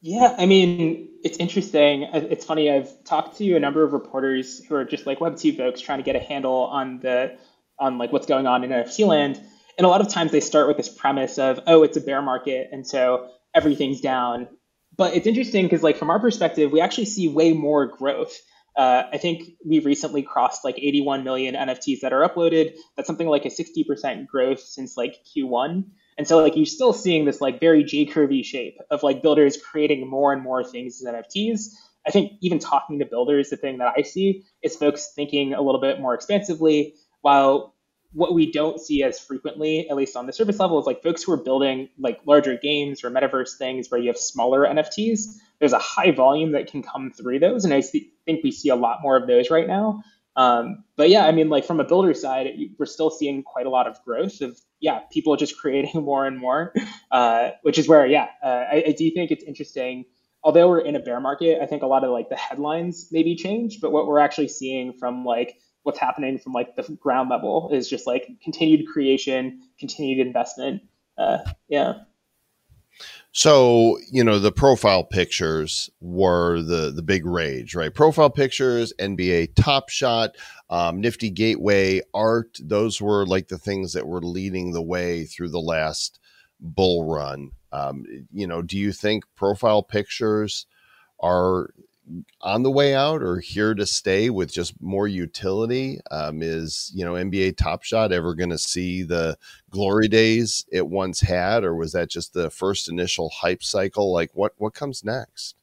Yeah, 0.00 0.34
I 0.38 0.46
mean, 0.46 1.08
it's 1.24 1.38
interesting. 1.38 2.02
It's 2.12 2.44
funny. 2.44 2.70
I've 2.70 3.02
talked 3.04 3.38
to 3.38 3.56
a 3.56 3.60
number 3.60 3.82
of 3.82 3.92
reporters 3.92 4.64
who 4.64 4.76
are 4.76 4.84
just 4.84 5.06
like 5.06 5.18
Web2 5.18 5.56
folks 5.56 5.80
trying 5.80 5.98
to 5.98 6.04
get 6.04 6.14
a 6.14 6.20
handle 6.20 6.64
on 6.66 7.00
the 7.00 7.36
on 7.80 7.98
like 7.98 8.12
what's 8.12 8.26
going 8.26 8.46
on 8.46 8.62
in 8.64 8.70
NFT 8.70 9.06
land. 9.06 9.40
And 9.76 9.84
a 9.84 9.88
lot 9.88 10.00
of 10.00 10.08
times 10.08 10.32
they 10.32 10.40
start 10.40 10.68
with 10.68 10.76
this 10.76 10.88
premise 10.88 11.38
of, 11.38 11.60
oh, 11.66 11.82
it's 11.82 11.96
a 11.96 12.00
bear 12.00 12.22
market, 12.22 12.68
and 12.72 12.86
so 12.86 13.28
everything's 13.54 14.00
down. 14.00 14.48
But 14.96 15.14
it's 15.14 15.26
interesting 15.26 15.64
because, 15.66 15.82
like, 15.84 15.96
from 15.96 16.10
our 16.10 16.18
perspective, 16.18 16.72
we 16.72 16.80
actually 16.80 17.04
see 17.04 17.28
way 17.28 17.52
more 17.52 17.86
growth. 17.86 18.36
Uh, 18.76 19.04
I 19.12 19.18
think 19.18 19.44
we 19.64 19.78
recently 19.80 20.22
crossed 20.22 20.64
like 20.64 20.76
81 20.78 21.22
million 21.24 21.54
NFTs 21.54 22.00
that 22.00 22.12
are 22.12 22.28
uploaded. 22.28 22.76
That's 22.96 23.06
something 23.06 23.28
like 23.28 23.44
a 23.44 23.48
60% 23.50 24.26
growth 24.26 24.60
since 24.60 24.96
like 24.96 25.16
Q1. 25.36 25.84
And 26.18 26.26
so 26.26 26.38
like 26.38 26.56
you're 26.56 26.66
still 26.66 26.92
seeing 26.92 27.24
this 27.24 27.40
like 27.40 27.60
very 27.60 27.84
J 27.84 28.04
curvy 28.04 28.44
shape 28.44 28.76
of 28.90 29.04
like 29.04 29.22
builders 29.22 29.56
creating 29.56 30.08
more 30.08 30.32
and 30.32 30.42
more 30.42 30.64
things 30.64 31.00
as 31.00 31.14
NFTs. 31.14 31.70
I 32.06 32.10
think 32.10 32.32
even 32.40 32.58
talking 32.58 32.98
to 32.98 33.06
builders, 33.06 33.50
the 33.50 33.56
thing 33.56 33.78
that 33.78 33.94
I 33.96 34.02
see 34.02 34.44
is 34.62 34.76
folks 34.76 35.12
thinking 35.14 35.54
a 35.54 35.62
little 35.62 35.80
bit 35.80 36.00
more 36.00 36.14
expansively, 36.14 36.94
while 37.20 37.74
what 38.12 38.34
we 38.34 38.50
don't 38.50 38.80
see 38.80 39.02
as 39.02 39.20
frequently, 39.20 39.88
at 39.88 39.96
least 39.96 40.16
on 40.16 40.26
the 40.26 40.32
surface 40.32 40.58
level, 40.58 40.78
is 40.78 40.86
like 40.86 41.02
folks 41.02 41.22
who 41.22 41.32
are 41.32 41.36
building 41.36 41.88
like 41.98 42.20
larger 42.26 42.56
games 42.56 43.04
or 43.04 43.10
metaverse 43.10 43.56
things 43.58 43.90
where 43.90 44.00
you 44.00 44.08
have 44.08 44.16
smaller 44.16 44.64
NFTs. 44.64 45.36
There's 45.60 45.74
a 45.74 45.78
high 45.78 46.10
volume 46.12 46.52
that 46.52 46.70
can 46.70 46.82
come 46.82 47.12
through 47.12 47.40
those, 47.40 47.64
and 47.64 47.74
I 47.74 47.82
think 47.82 48.42
we 48.42 48.50
see 48.50 48.70
a 48.70 48.76
lot 48.76 49.02
more 49.02 49.16
of 49.16 49.26
those 49.26 49.50
right 49.50 49.66
now. 49.66 50.02
Um, 50.36 50.84
but 50.96 51.10
yeah, 51.10 51.26
I 51.26 51.32
mean, 51.32 51.50
like 51.50 51.64
from 51.64 51.80
a 51.80 51.84
builder 51.84 52.14
side, 52.14 52.48
we're 52.78 52.86
still 52.86 53.10
seeing 53.10 53.42
quite 53.42 53.66
a 53.66 53.70
lot 53.70 53.86
of 53.86 54.02
growth 54.04 54.40
of 54.40 54.58
yeah, 54.80 55.00
people 55.12 55.36
just 55.36 55.58
creating 55.58 55.90
more 56.04 56.26
and 56.26 56.38
more, 56.38 56.72
uh, 57.10 57.50
which 57.62 57.78
is 57.78 57.88
where 57.88 58.06
yeah, 58.06 58.28
uh, 58.42 58.64
I, 58.72 58.84
I, 58.88 58.94
do 58.96 59.10
think 59.10 59.30
it's 59.30 59.44
interesting. 59.44 60.04
Although 60.44 60.68
we're 60.68 60.80
in 60.80 60.94
a 60.94 61.00
bear 61.00 61.20
market, 61.20 61.58
I 61.60 61.66
think 61.66 61.82
a 61.82 61.86
lot 61.86 62.04
of 62.04 62.10
like 62.10 62.28
the 62.28 62.36
headlines 62.36 63.08
maybe 63.10 63.34
change, 63.34 63.80
but 63.80 63.90
what 63.90 64.06
we're 64.06 64.20
actually 64.20 64.48
seeing 64.48 64.92
from 64.92 65.24
like 65.24 65.56
what's 65.82 65.98
happening 65.98 66.38
from 66.38 66.52
like 66.52 66.76
the 66.76 66.82
ground 67.00 67.28
level 67.28 67.70
is 67.72 67.88
just 67.88 68.06
like 68.06 68.28
continued 68.42 68.86
creation, 68.86 69.60
continued 69.80 70.24
investment. 70.24 70.82
Uh, 71.16 71.38
yeah. 71.68 71.94
So, 73.32 73.98
you 74.10 74.24
know, 74.24 74.38
the 74.38 74.50
profile 74.50 75.04
pictures 75.04 75.90
were 76.00 76.62
the 76.62 76.90
the 76.90 77.02
big 77.02 77.26
rage, 77.26 77.74
right? 77.74 77.94
Profile 77.94 78.30
pictures, 78.30 78.92
NBA 78.98 79.54
Top 79.54 79.90
Shot, 79.90 80.30
um, 80.70 81.00
Nifty 81.00 81.30
Gateway, 81.30 82.00
Art, 82.14 82.58
those 82.60 83.00
were 83.00 83.26
like 83.26 83.48
the 83.48 83.58
things 83.58 83.92
that 83.92 84.06
were 84.06 84.22
leading 84.22 84.72
the 84.72 84.82
way 84.82 85.24
through 85.24 85.50
the 85.50 85.60
last 85.60 86.18
bull 86.60 87.04
run. 87.04 87.52
Um, 87.70 88.04
you 88.32 88.46
know, 88.46 88.62
do 88.62 88.78
you 88.78 88.92
think 88.92 89.24
profile 89.36 89.82
pictures 89.82 90.66
are 91.20 91.70
on 92.40 92.62
the 92.62 92.70
way 92.70 92.94
out 92.94 93.22
or 93.22 93.40
here 93.40 93.74
to 93.74 93.84
stay 93.84 94.30
with 94.30 94.52
just 94.52 94.80
more 94.80 95.08
utility? 95.08 96.00
Um, 96.10 96.42
is 96.42 96.90
you 96.94 97.04
know 97.04 97.14
NBA 97.14 97.56
Top 97.56 97.82
Shot 97.82 98.12
ever 98.12 98.34
going 98.34 98.50
to 98.50 98.58
see 98.58 99.02
the 99.02 99.36
glory 99.70 100.08
days 100.08 100.64
it 100.70 100.88
once 100.88 101.20
had, 101.20 101.64
or 101.64 101.74
was 101.74 101.92
that 101.92 102.10
just 102.10 102.32
the 102.32 102.50
first 102.50 102.88
initial 102.88 103.30
hype 103.30 103.62
cycle? 103.62 104.12
Like 104.12 104.30
what 104.34 104.52
what 104.56 104.74
comes 104.74 105.04
next? 105.04 105.56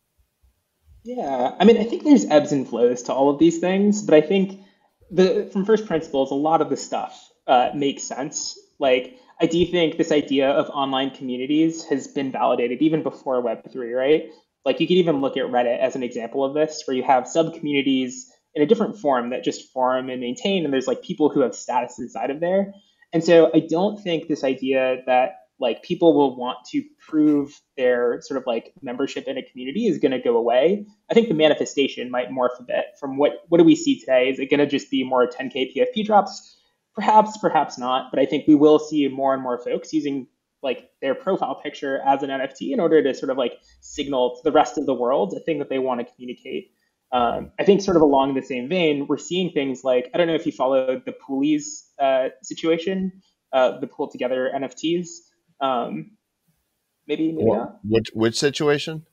Yeah, 1.04 1.56
I 1.60 1.66
mean, 1.66 1.78
I 1.78 1.84
think 1.84 2.04
there's 2.04 2.26
ebbs 2.26 2.52
and 2.52 2.68
flows 2.68 3.04
to 3.04 3.14
all 3.14 3.30
of 3.30 3.38
these 3.38 3.60
things, 3.60 4.02
but 4.02 4.16
I 4.16 4.22
think 4.22 4.62
the 5.12 5.50
from 5.54 5.64
first 5.64 5.86
principles, 5.86 6.32
a 6.32 6.36
lot 6.36 6.62
of 6.62 6.70
the 6.70 6.78
stuff 6.78 7.32
uh, 7.48 7.70
makes 7.76 8.04
sense. 8.04 8.58
Like 8.80 9.20
I 9.40 9.46
do 9.46 9.66
think 9.66 9.98
this 9.98 10.12
idea 10.12 10.50
of 10.50 10.70
online 10.70 11.12
communities 11.12 11.84
has 11.86 12.08
been 12.08 12.32
validated 12.32 12.82
even 12.82 13.04
before 13.04 13.42
Web 13.42 13.72
three, 13.72 13.94
right? 13.94 14.32
Like 14.66 14.80
you 14.80 14.88
could 14.88 14.98
even 14.98 15.22
look 15.22 15.38
at 15.38 15.46
Reddit 15.46 15.80
as 15.80 15.96
an 15.96 16.04
example 16.04 16.44
of 16.44 16.54
this, 16.54 16.84
where 16.86 16.98
you 16.98 17.04
have 17.04 17.28
sub 17.28 17.54
communities 17.54 18.32
in 18.56 18.64
a 18.64 18.66
different 18.66 18.98
form 18.98 19.30
that 19.30 19.44
just 19.44 19.72
form 19.72 20.10
and 20.10 20.20
maintain, 20.20 20.64
and 20.64 20.74
there's 20.74 20.88
like 20.88 21.02
people 21.02 21.30
who 21.30 21.42
have 21.42 21.56
status 21.56 22.00
inside 22.00 22.32
of 22.32 22.40
there. 22.40 22.74
And 23.14 23.24
so 23.24 23.52
I 23.54 23.60
don't 23.60 24.02
think 24.02 24.28
this 24.28 24.44
idea 24.44 24.98
that 25.06 25.36
like 25.60 25.84
people 25.84 26.14
will 26.14 26.36
want 26.36 26.58
to 26.72 26.84
prove 27.00 27.62
their 27.78 28.20
sort 28.22 28.38
of 28.38 28.44
like 28.46 28.74
membership 28.82 29.28
in 29.28 29.38
a 29.38 29.44
community 29.44 29.88
is 29.88 30.00
going 30.00 30.12
to 30.12 30.20
go 30.20 30.36
away. 30.36 30.86
I 31.10 31.14
think 31.14 31.30
the 31.30 31.34
manifestation 31.34 32.12
might 32.12 32.30
morph 32.30 32.60
a 32.60 32.64
bit 32.64 32.86
from 33.00 33.18
what 33.18 33.44
what 33.48 33.60
do 33.60 33.64
we 33.64 33.76
see 33.76 34.00
today? 34.00 34.30
Is 34.30 34.40
it 34.40 34.50
going 34.50 34.60
to 34.60 34.68
just 34.68 34.92
be 34.92 35.04
more 35.04 35.28
10k 35.28 35.76
PFP 35.76 36.06
drops? 36.06 36.58
Perhaps, 36.94 37.38
perhaps 37.38 37.78
not. 37.78 38.12
But 38.12 38.20
I 38.20 38.26
think 38.26 38.48
we 38.48 38.56
will 38.56 38.80
see 38.80 39.08
more 39.08 39.34
and 39.34 39.44
more 39.44 39.58
folks 39.58 39.94
using 39.94 40.28
like 40.62 40.90
their 41.02 41.16
profile 41.16 41.56
picture 41.62 42.02
as 42.06 42.24
an 42.24 42.30
NFT 42.30 42.74
in 42.74 42.80
order 42.80 43.02
to 43.04 43.14
sort 43.14 43.30
of 43.30 43.38
like 43.38 43.54
signal 43.96 44.36
to 44.36 44.42
the 44.44 44.52
rest 44.52 44.78
of 44.78 44.86
the 44.86 44.94
world 44.94 45.34
a 45.36 45.40
thing 45.40 45.60
that 45.60 45.70
they 45.70 45.80
want 45.80 46.00
to 46.02 46.14
communicate. 46.14 46.72
Um, 47.12 47.52
I 47.60 47.64
think 47.64 47.82
sort 47.82 47.96
of 47.96 48.04
along 48.04 48.34
the 48.34 48.42
same 48.42 48.68
vein, 48.68 49.08
we're 49.08 49.18
seeing 49.18 49.52
things 49.52 49.84
like 49.84 50.10
I 50.14 50.18
don't 50.18 50.28
know 50.28 50.36
if 50.36 50.46
you 50.46 50.52
followed 50.52 51.04
the 51.06 51.14
Poolies 51.14 51.84
uh, 52.00 52.30
situation, 52.42 53.22
uh, 53.54 53.80
the 53.80 53.88
PoolTogether 53.88 54.54
NFTs. 54.54 55.08
Um, 55.62 56.12
maybe, 57.08 57.32
maybe 57.32 57.50
not. 57.52 57.80
Which 57.84 58.10
which 58.14 58.38
situation? 58.38 59.06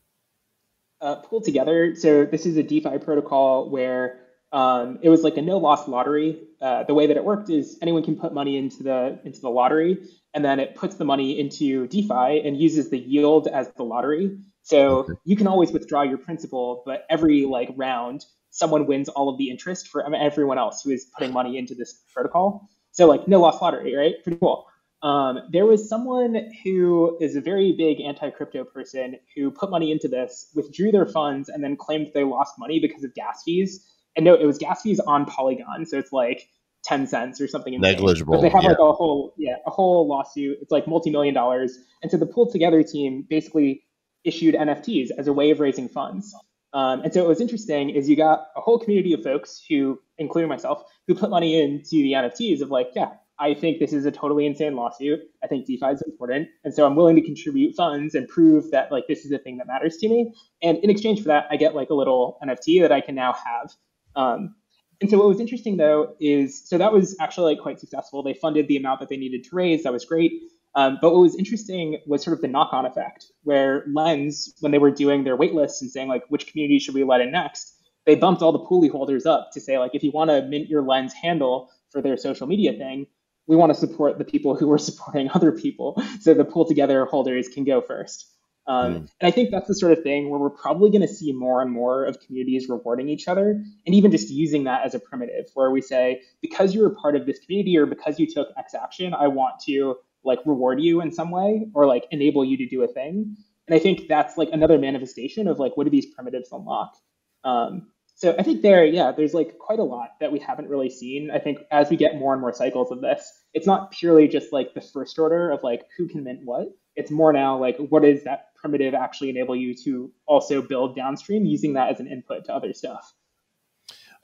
Uh, 1.01 1.23
PoolTogether. 1.23 1.97
So 1.97 2.25
this 2.25 2.47
is 2.47 2.57
a 2.57 2.63
DeFi 2.63 2.99
protocol 2.99 3.71
where 3.71 4.21
um, 4.53 4.99
it 5.03 5.09
was 5.09 5.23
like 5.23 5.37
a 5.37 5.43
no 5.43 5.59
loss 5.59 5.89
lottery. 5.89 6.43
Uh, 6.61 6.85
the 6.85 6.95
way 6.95 7.07
that 7.07 7.17
it 7.17 7.25
worked 7.25 7.51
is 7.51 7.79
anyone 7.83 8.03
can 8.03 8.17
put 8.17 8.35
money 8.35 8.57
into 8.57 8.83
the 8.83 9.19
into 9.25 9.41
the 9.41 9.51
lottery, 9.51 9.99
and 10.35 10.45
then 10.45 10.61
it 10.61 10.75
puts 10.75 10.97
the 10.97 11.05
money 11.05 11.39
into 11.39 11.87
DeFi 11.89 12.43
and 12.45 12.57
uses 12.57 12.91
the 12.91 12.99
yield 12.99 13.49
as 13.49 13.71
the 13.77 13.85
lottery. 13.85 14.39
So 14.63 15.07
you 15.25 15.37
can 15.37 15.47
always 15.47 15.73
withdraw 15.73 16.03
your 16.03 16.19
principal, 16.19 16.83
but 16.87 17.05
every 17.11 17.45
like 17.45 17.71
round, 17.77 18.25
someone 18.51 18.87
wins 18.87 19.09
all 19.09 19.29
of 19.29 19.39
the 19.39 19.51
interest 19.51 19.89
for 19.89 20.15
everyone 20.15 20.59
else 20.59 20.83
who 20.83 20.91
is 20.91 21.07
putting 21.17 21.33
money 21.33 21.59
into 21.59 21.75
this 21.75 22.03
protocol. 22.13 22.69
So 22.93 23.07
like 23.07 23.27
no 23.27 23.41
loss 23.41 23.61
lottery, 23.61 23.95
right? 23.95 24.15
Pretty 24.23 24.39
cool. 24.39 24.67
Um, 25.03 25.41
there 25.51 25.67
was 25.67 25.89
someone 25.89 26.53
who 26.63 27.19
is 27.21 27.35
a 27.35 27.41
very 27.41 27.73
big 27.73 28.01
anti-crypto 28.01 28.65
person 28.65 29.17
who 29.35 29.51
put 29.51 29.69
money 29.69 29.91
into 29.91 30.07
this, 30.07 30.53
withdrew 30.55 30.93
their 30.93 31.07
funds, 31.07 31.49
and 31.49 31.65
then 31.65 31.77
claimed 31.77 32.13
they 32.15 32.23
lost 32.23 32.55
money 32.57 32.79
because 32.79 33.03
of 33.03 33.13
gas 33.15 33.43
fees. 33.45 33.85
And 34.15 34.25
no, 34.25 34.35
it 34.35 34.45
was 34.45 34.59
gas 34.59 34.83
fees 34.83 35.01
on 35.01 35.25
Polygon, 35.25 35.87
so 35.87 35.99
it's 35.99 36.13
like 36.13 36.49
ten 36.85 37.07
cents 37.07 37.41
or 37.41 37.49
something. 37.49 37.81
Negligible, 37.81 38.35
But 38.35 38.43
they 38.43 38.49
have 38.51 38.63
yeah. 38.63 38.71
like 38.71 38.79
a 38.79 38.93
whole 38.93 39.35
yeah 39.39 39.57
a 39.67 39.71
whole 39.71 40.07
lawsuit. 40.07 40.59
It's 40.61 40.71
like 40.71 40.87
multi-million 40.87 41.35
dollars. 41.35 41.79
And 42.03 42.11
so 42.11 42.17
the 42.17 42.27
PoolTogether 42.27 42.89
team 42.89 43.27
basically 43.29 43.83
issued 44.25 44.55
NFTs 44.55 45.11
as 45.17 45.27
a 45.27 45.33
way 45.33 45.51
of 45.51 45.61
raising 45.61 45.89
funds. 45.89 46.35
Um, 46.75 47.03
and 47.03 47.13
so 47.13 47.21
what 47.21 47.29
was 47.29 47.41
interesting 47.41 47.91
is 47.91 48.09
you 48.09 48.17
got 48.17 48.47
a 48.57 48.61
whole 48.61 48.79
community 48.79 49.13
of 49.13 49.23
folks 49.23 49.63
who, 49.69 50.01
including 50.19 50.49
myself, 50.49 50.83
who 51.07 51.15
put 51.15 51.31
money 51.31 51.61
into 51.61 51.91
the 52.03 52.13
NFTs 52.13 52.63
of 52.63 52.71
like, 52.71 52.89
yeah, 52.95 53.11
I 53.39 53.55
think 53.55 53.79
this 53.79 53.93
is 53.93 54.07
a 54.07 54.11
totally 54.11 54.47
insane 54.47 54.77
lawsuit. 54.77 55.21
I 55.43 55.49
think 55.49 55.67
DeFi 55.67 55.87
is 55.87 56.03
important, 56.03 56.49
and 56.65 56.73
so 56.73 56.87
I'm 56.87 56.95
willing 56.95 57.17
to 57.17 57.23
contribute 57.23 57.75
funds 57.75 58.15
and 58.15 58.29
prove 58.29 58.71
that 58.71 58.93
like 58.93 59.07
this 59.09 59.25
is 59.25 59.33
a 59.33 59.39
thing 59.39 59.57
that 59.57 59.67
matters 59.67 59.97
to 59.99 60.09
me. 60.09 60.33
And 60.63 60.79
in 60.79 60.91
exchange 60.91 61.21
for 61.21 61.29
that, 61.29 61.47
I 61.51 61.57
get 61.57 61.75
like 61.75 61.91
a 61.91 61.95
little 61.95 62.39
NFT 62.47 62.81
that 62.83 62.93
I 62.93 63.01
can 63.01 63.15
now 63.15 63.33
have. 63.33 63.73
Um, 64.15 64.55
and 65.01 65.11
so 65.11 65.19
what 65.19 65.27
was 65.27 65.41
interesting 65.41 65.77
though 65.77 66.15
is 66.21 66.69
so 66.69 66.79
that 66.79 66.93
was 66.93 67.17
actually 67.21 67.55
like 67.55 67.63
quite 67.63 67.81
successful. 67.81 68.23
They 68.23 68.35
funded 68.35 68.69
the 68.69 68.77
amount 68.77 69.01
that 69.01 69.09
they 69.09 69.17
needed 69.17 69.43
to 69.45 69.57
raise. 69.57 69.83
That 69.83 69.93
was 69.93 70.05
great. 70.05 70.33
Um, 70.75 70.99
but 71.01 71.13
what 71.13 71.21
was 71.21 71.37
interesting 71.37 71.99
was 72.07 72.23
sort 72.23 72.35
of 72.35 72.41
the 72.41 72.49
knock-on 72.49 72.87
effect, 72.87 73.27
where 73.43 73.85
Lens, 73.93 74.55
when 74.61 74.73
they 74.73 74.79
were 74.79 74.91
doing 74.91 75.25
their 75.25 75.37
wait 75.37 75.55
lists 75.55 75.83
and 75.83 75.91
saying 75.91 76.09
like 76.09 76.25
which 76.29 76.47
community 76.47 76.79
should 76.79 76.95
we 76.95 77.05
let 77.05 77.21
in 77.21 77.31
next, 77.31 77.75
they 78.07 78.15
bumped 78.15 78.43
all 78.43 78.53
the 78.53 78.59
Pooly 78.59 78.91
holders 78.91 79.27
up 79.27 79.51
to 79.53 79.61
say 79.61 79.79
like 79.79 79.95
if 79.95 80.03
you 80.03 80.11
want 80.11 80.31
to 80.31 80.43
mint 80.43 80.69
your 80.69 80.83
Lens 80.83 81.13
handle 81.13 81.71
for 81.91 82.01
their 82.01 82.17
social 82.17 82.47
media 82.47 82.73
thing, 82.73 83.07
we 83.47 83.57
want 83.57 83.73
to 83.73 83.79
support 83.79 84.19
the 84.19 84.25
people 84.25 84.57
who 84.57 84.71
are 84.73 84.79
supporting 84.91 85.31
other 85.35 85.53
people. 85.53 86.03
So 86.21 86.35
the 86.35 86.45
PoolTogether 86.45 87.07
holders 87.09 87.49
can 87.49 87.65
go 87.65 87.81
first. 87.81 88.29
Um, 88.67 88.95
Mm. 88.95 88.97
And 88.97 89.09
I 89.21 89.31
think 89.33 89.51
that's 89.51 89.67
the 89.67 89.75
sort 89.75 89.93
of 89.93 90.05
thing 90.05 90.31
where 90.31 90.39
we're 90.39 90.51
probably 90.51 90.91
going 90.91 91.03
to 91.03 91.09
see 91.09 91.33
more 91.33 91.63
and 91.63 91.71
more 91.71 92.05
of 92.05 92.21
communities 92.21 92.69
rewarding 92.69 93.09
each 93.09 93.27
other, 93.27 93.51
and 93.85 93.95
even 93.95 94.13
just 94.13 94.31
using 94.31 94.65
that 94.65 94.87
as 94.87 94.95
a 94.95 95.01
primitive, 95.01 95.47
where 95.55 95.71
we 95.73 95.81
say 95.81 96.23
because 96.41 96.73
you're 96.73 96.87
a 96.87 96.95
part 96.95 97.17
of 97.17 97.27
this 97.27 97.41
community 97.41 97.77
or 97.77 97.87
because 97.87 98.21
you 98.21 98.27
took 98.27 98.49
X 98.57 98.75
action, 98.75 99.15
I 99.15 99.27
want 99.27 99.59
to 99.67 99.97
like 100.25 100.39
reward 100.47 100.81
you 100.81 101.01
in 101.01 101.13
some 101.13 101.31
way 101.31 101.67
or 101.75 101.87
like 101.87 102.07
enable 102.11 102.45
you 102.45 102.57
to 102.57 102.67
do 102.67 102.83
a 102.83 102.89
thing. 102.89 103.37
And 103.69 103.75
I 103.75 103.79
think 103.79 104.09
that's 104.09 104.37
like 104.37 104.49
another 104.53 104.79
manifestation 104.79 105.49
of 105.49 105.59
like 105.59 105.77
what 105.77 105.85
do 105.85 105.91
these 105.91 106.07
primitives 106.07 106.51
unlock. 106.53 106.97
Um, 107.45 107.89
so 108.15 108.35
I 108.39 108.43
think 108.43 108.63
there, 108.63 108.85
yeah, 108.85 109.11
there's 109.11 109.35
like 109.35 109.59
quite 109.59 109.79
a 109.79 109.85
lot 109.85 110.11
that 110.21 110.33
we 110.33 110.39
haven't 110.39 110.69
really 110.69 110.91
seen. 110.91 111.31
I 111.31 111.39
think 111.39 111.59
as 111.71 111.91
we 111.91 111.97
get 111.97 112.17
more 112.17 112.33
and 112.33 112.41
more 112.41 112.53
cycles 112.53 112.93
of 112.93 113.01
this, 113.01 113.31
it's 113.55 113.67
not 113.67 113.91
purely 113.91 114.29
just 114.29 114.53
like 114.53 114.75
the 114.75 114.81
first 114.81 115.19
order 115.19 115.51
of 115.51 115.63
like 115.63 115.85
who 115.97 116.07
can 116.07 116.25
mint 116.25 116.41
what. 116.45 116.69
It's 116.95 117.11
more 117.11 117.33
now 117.33 117.59
like 117.59 117.79
what 117.79 118.03
does 118.03 118.23
that 118.25 118.55
primitive 118.55 118.95
actually 118.95 119.31
enable 119.31 119.57
you 119.57 119.75
to 119.85 120.13
also 120.27 120.63
build 120.63 120.95
downstream 120.95 121.47
using 121.47 121.73
that 121.73 121.91
as 121.91 122.01
an 122.01 122.07
input 122.07 122.45
to 122.45 122.55
other 122.55 122.73
stuff. 122.73 123.13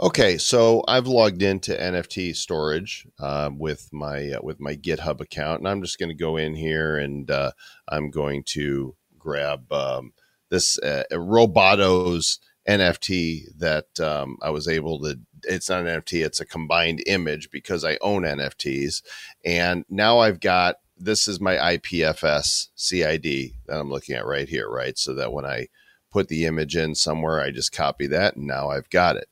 Okay, 0.00 0.38
so 0.38 0.84
I've 0.86 1.08
logged 1.08 1.42
into 1.42 1.74
NFT 1.74 2.36
storage 2.36 3.04
uh, 3.18 3.50
with 3.52 3.88
my 3.92 4.30
uh, 4.30 4.38
with 4.40 4.60
my 4.60 4.76
GitHub 4.76 5.20
account, 5.20 5.58
and 5.58 5.66
I'm 5.68 5.82
just 5.82 5.98
going 5.98 6.08
to 6.08 6.14
go 6.14 6.36
in 6.36 6.54
here 6.54 6.96
and 6.96 7.28
uh, 7.28 7.50
I'm 7.88 8.08
going 8.10 8.44
to 8.50 8.94
grab 9.18 9.72
um, 9.72 10.12
this 10.50 10.78
uh, 10.78 11.02
Robotos 11.10 12.38
NFT 12.68 13.46
that 13.58 13.98
um, 13.98 14.36
I 14.40 14.50
was 14.50 14.68
able 14.68 15.00
to. 15.00 15.18
It's 15.42 15.68
not 15.68 15.84
an 15.84 16.00
NFT; 16.00 16.24
it's 16.24 16.38
a 16.38 16.46
combined 16.46 17.02
image 17.08 17.50
because 17.50 17.84
I 17.84 17.98
own 18.00 18.22
NFTs, 18.22 19.02
and 19.44 19.84
now 19.90 20.20
I've 20.20 20.38
got 20.38 20.76
this 20.96 21.26
is 21.26 21.40
my 21.40 21.56
IPFS 21.56 22.68
CID 22.76 23.54
that 23.66 23.80
I'm 23.80 23.90
looking 23.90 24.14
at 24.14 24.26
right 24.26 24.48
here, 24.48 24.70
right? 24.70 24.96
So 24.96 25.12
that 25.14 25.32
when 25.32 25.44
I 25.44 25.66
put 26.12 26.28
the 26.28 26.46
image 26.46 26.76
in 26.76 26.94
somewhere, 26.94 27.40
I 27.40 27.50
just 27.50 27.72
copy 27.72 28.06
that, 28.06 28.36
and 28.36 28.46
now 28.46 28.70
I've 28.70 28.90
got 28.90 29.16
it 29.16 29.28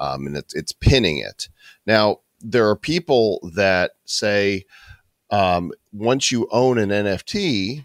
um, 0.00 0.26
and 0.26 0.36
it's, 0.36 0.54
it's 0.54 0.72
pinning 0.72 1.18
it. 1.18 1.48
Now, 1.86 2.18
there 2.40 2.68
are 2.68 2.76
people 2.76 3.50
that 3.54 3.92
say 4.06 4.64
um, 5.30 5.72
once 5.92 6.32
you 6.32 6.48
own 6.50 6.78
an 6.78 6.88
NFT, 6.88 7.84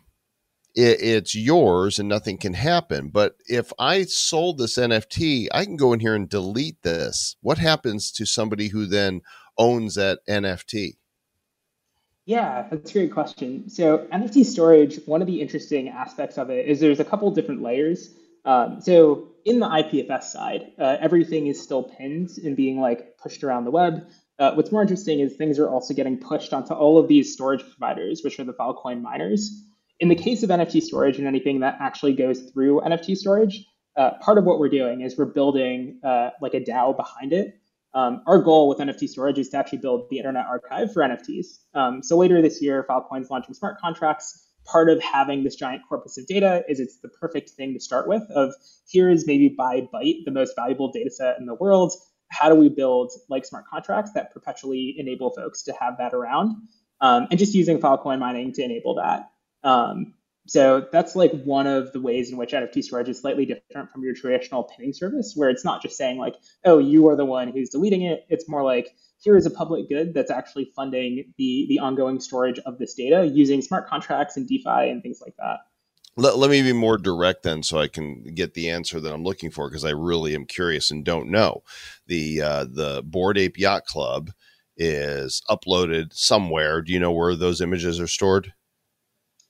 it, 0.75 1.01
it's 1.01 1.35
yours 1.35 1.99
and 1.99 2.09
nothing 2.09 2.37
can 2.37 2.53
happen. 2.53 3.09
But 3.09 3.35
if 3.47 3.71
I 3.77 4.03
sold 4.03 4.57
this 4.57 4.77
NFT, 4.77 5.47
I 5.53 5.65
can 5.65 5.75
go 5.75 5.93
in 5.93 5.99
here 5.99 6.15
and 6.15 6.27
delete 6.27 6.81
this. 6.81 7.35
What 7.41 7.57
happens 7.57 8.11
to 8.13 8.25
somebody 8.25 8.69
who 8.69 8.85
then 8.85 9.21
owns 9.57 9.95
that 9.95 10.19
NFT? 10.27 10.95
Yeah, 12.25 12.67
that's 12.71 12.89
a 12.89 12.93
great 12.93 13.13
question. 13.13 13.69
So 13.69 13.99
NFT 14.11 14.45
storage, 14.45 14.99
one 15.05 15.21
of 15.21 15.27
the 15.27 15.41
interesting 15.41 15.89
aspects 15.89 16.39
of 16.39 16.49
it 16.49 16.65
is 16.67 16.79
there's 16.79 16.99
a 16.99 17.05
couple 17.05 17.29
different 17.31 17.61
layers. 17.61 18.09
Um, 18.45 18.79
so 18.79 19.29
in 19.43 19.59
the 19.59 19.67
IPFS 19.67 20.23
side, 20.23 20.71
uh, 20.79 20.97
everything 20.99 21.47
is 21.47 21.61
still 21.61 21.83
pinned 21.83 22.29
and 22.43 22.55
being 22.55 22.79
like 22.79 23.17
pushed 23.17 23.43
around 23.43 23.65
the 23.65 23.71
web. 23.71 24.07
Uh, 24.37 24.53
what's 24.53 24.71
more 24.71 24.81
interesting 24.81 25.19
is 25.19 25.35
things 25.35 25.59
are 25.59 25.69
also 25.69 25.93
getting 25.93 26.17
pushed 26.17 26.53
onto 26.53 26.73
all 26.73 26.97
of 26.97 27.07
these 27.07 27.33
storage 27.33 27.61
providers, 27.61 28.21
which 28.23 28.39
are 28.39 28.43
the 28.43 28.53
Filecoin 28.53 29.01
miners. 29.01 29.63
In 29.99 30.09
the 30.09 30.15
case 30.15 30.43
of 30.43 30.49
NFT 30.49 30.81
storage 30.81 31.17
and 31.17 31.27
anything 31.27 31.61
that 31.61 31.77
actually 31.79 32.13
goes 32.13 32.41
through 32.51 32.81
NFT 32.81 33.15
storage, 33.15 33.65
uh, 33.95 34.11
part 34.19 34.37
of 34.37 34.43
what 34.43 34.59
we're 34.59 34.69
doing 34.69 35.01
is 35.01 35.17
we're 35.17 35.25
building 35.25 35.99
uh, 36.03 36.31
like 36.41 36.53
a 36.53 36.59
DAO 36.59 36.95
behind 36.95 37.31
it. 37.31 37.57
Um, 37.93 38.23
our 38.27 38.39
goal 38.39 38.67
with 38.67 38.79
NFT 38.79 39.07
storage 39.07 39.39
is 39.39 39.47
to 39.49 39.57
actually 39.57 39.77
build 39.77 40.09
the 40.09 40.17
Internet 40.17 40.47
Archive 40.47 40.91
for 40.91 41.01
NFTs. 41.01 41.59
Um, 41.73 42.03
so 42.03 42.17
later 42.17 42.41
this 42.41 42.61
year, 42.61 42.85
Filecoin's 42.89 43.29
launching 43.29 43.53
smart 43.53 43.79
contracts. 43.79 44.44
Part 44.65 44.89
of 44.89 45.01
having 45.01 45.43
this 45.43 45.55
giant 45.55 45.83
corpus 45.87 46.17
of 46.17 46.25
data 46.27 46.63
is 46.67 46.79
it's 46.79 46.97
the 46.97 47.09
perfect 47.09 47.51
thing 47.51 47.73
to 47.73 47.79
start 47.79 48.07
with. 48.07 48.23
Of 48.31 48.53
here 48.87 49.09
is 49.09 49.27
maybe 49.27 49.49
by 49.49 49.81
byte 49.81 50.25
the 50.25 50.31
most 50.31 50.55
valuable 50.55 50.91
data 50.91 51.11
set 51.11 51.37
in 51.39 51.45
the 51.45 51.55
world. 51.55 51.93
How 52.29 52.49
do 52.49 52.55
we 52.55 52.69
build 52.69 53.11
like 53.29 53.45
smart 53.45 53.65
contracts 53.67 54.11
that 54.13 54.33
perpetually 54.33 54.95
enable 54.97 55.31
folks 55.31 55.63
to 55.63 55.73
have 55.79 55.97
that 55.99 56.13
around? 56.13 56.55
Um, 57.01 57.27
and 57.29 57.37
just 57.37 57.53
using 57.53 57.79
Filecoin 57.79 58.19
mining 58.19 58.53
to 58.53 58.63
enable 58.63 58.95
that. 58.95 59.29
Um, 59.63 60.13
so 60.47 60.87
that's 60.91 61.15
like 61.15 61.31
one 61.43 61.65
of 61.65 61.91
the 61.91 61.99
ways 61.99 62.31
in 62.31 62.37
which 62.37 62.51
NFT 62.51 62.83
storage 62.83 63.09
is 63.09 63.19
slightly 63.19 63.45
different 63.45 63.91
from 63.91 64.03
your 64.03 64.13
traditional 64.13 64.63
pinning 64.63 64.93
service, 64.93 65.33
where 65.35 65.49
it's 65.49 65.65
not 65.65 65.81
just 65.81 65.97
saying 65.97 66.17
like, 66.17 66.35
oh, 66.63 66.77
you 66.77 67.07
are 67.07 67.15
the 67.15 67.25
one 67.25 67.47
who's 67.47 67.69
deleting 67.69 68.03
it. 68.03 68.25
It's 68.29 68.47
more 68.47 68.63
like 68.63 68.89
here 69.25 69.35
is 69.35 69.45
a 69.45 69.51
public 69.51 69.89
good 69.89 70.13
that's 70.13 70.31
actually 70.31 70.71
funding 70.75 71.33
the 71.37 71.65
the 71.67 71.79
ongoing 71.79 72.21
storage 72.21 72.59
of 72.59 72.77
this 72.77 72.93
data 72.93 73.25
using 73.25 73.61
smart 73.61 73.89
contracts 73.89 74.37
and 74.37 74.47
DeFi 74.47 74.89
and 74.89 75.01
things 75.03 75.19
like 75.21 75.35
that. 75.37 75.57
Let, 76.15 76.37
let 76.37 76.49
me 76.49 76.61
be 76.61 76.71
more 76.71 76.97
direct 76.97 77.43
then 77.43 77.61
so 77.61 77.77
I 77.77 77.89
can 77.89 78.23
get 78.23 78.53
the 78.53 78.69
answer 78.69 79.01
that 79.01 79.13
I'm 79.13 79.23
looking 79.25 79.51
for 79.51 79.67
because 79.69 79.83
I 79.83 79.89
really 79.89 80.33
am 80.33 80.45
curious 80.45 80.89
and 80.89 81.03
don't 81.03 81.29
know. 81.29 81.63
The 82.07 82.41
uh, 82.41 82.65
the 82.71 83.03
Bored 83.03 83.37
Ape 83.37 83.57
Yacht 83.57 83.85
Club 83.85 84.31
is 84.77 85.41
uploaded 85.49 86.13
somewhere. 86.13 86.81
Do 86.81 86.93
you 86.93 86.99
know 86.99 87.11
where 87.11 87.35
those 87.35 87.59
images 87.59 87.99
are 87.99 88.07
stored? 88.07 88.53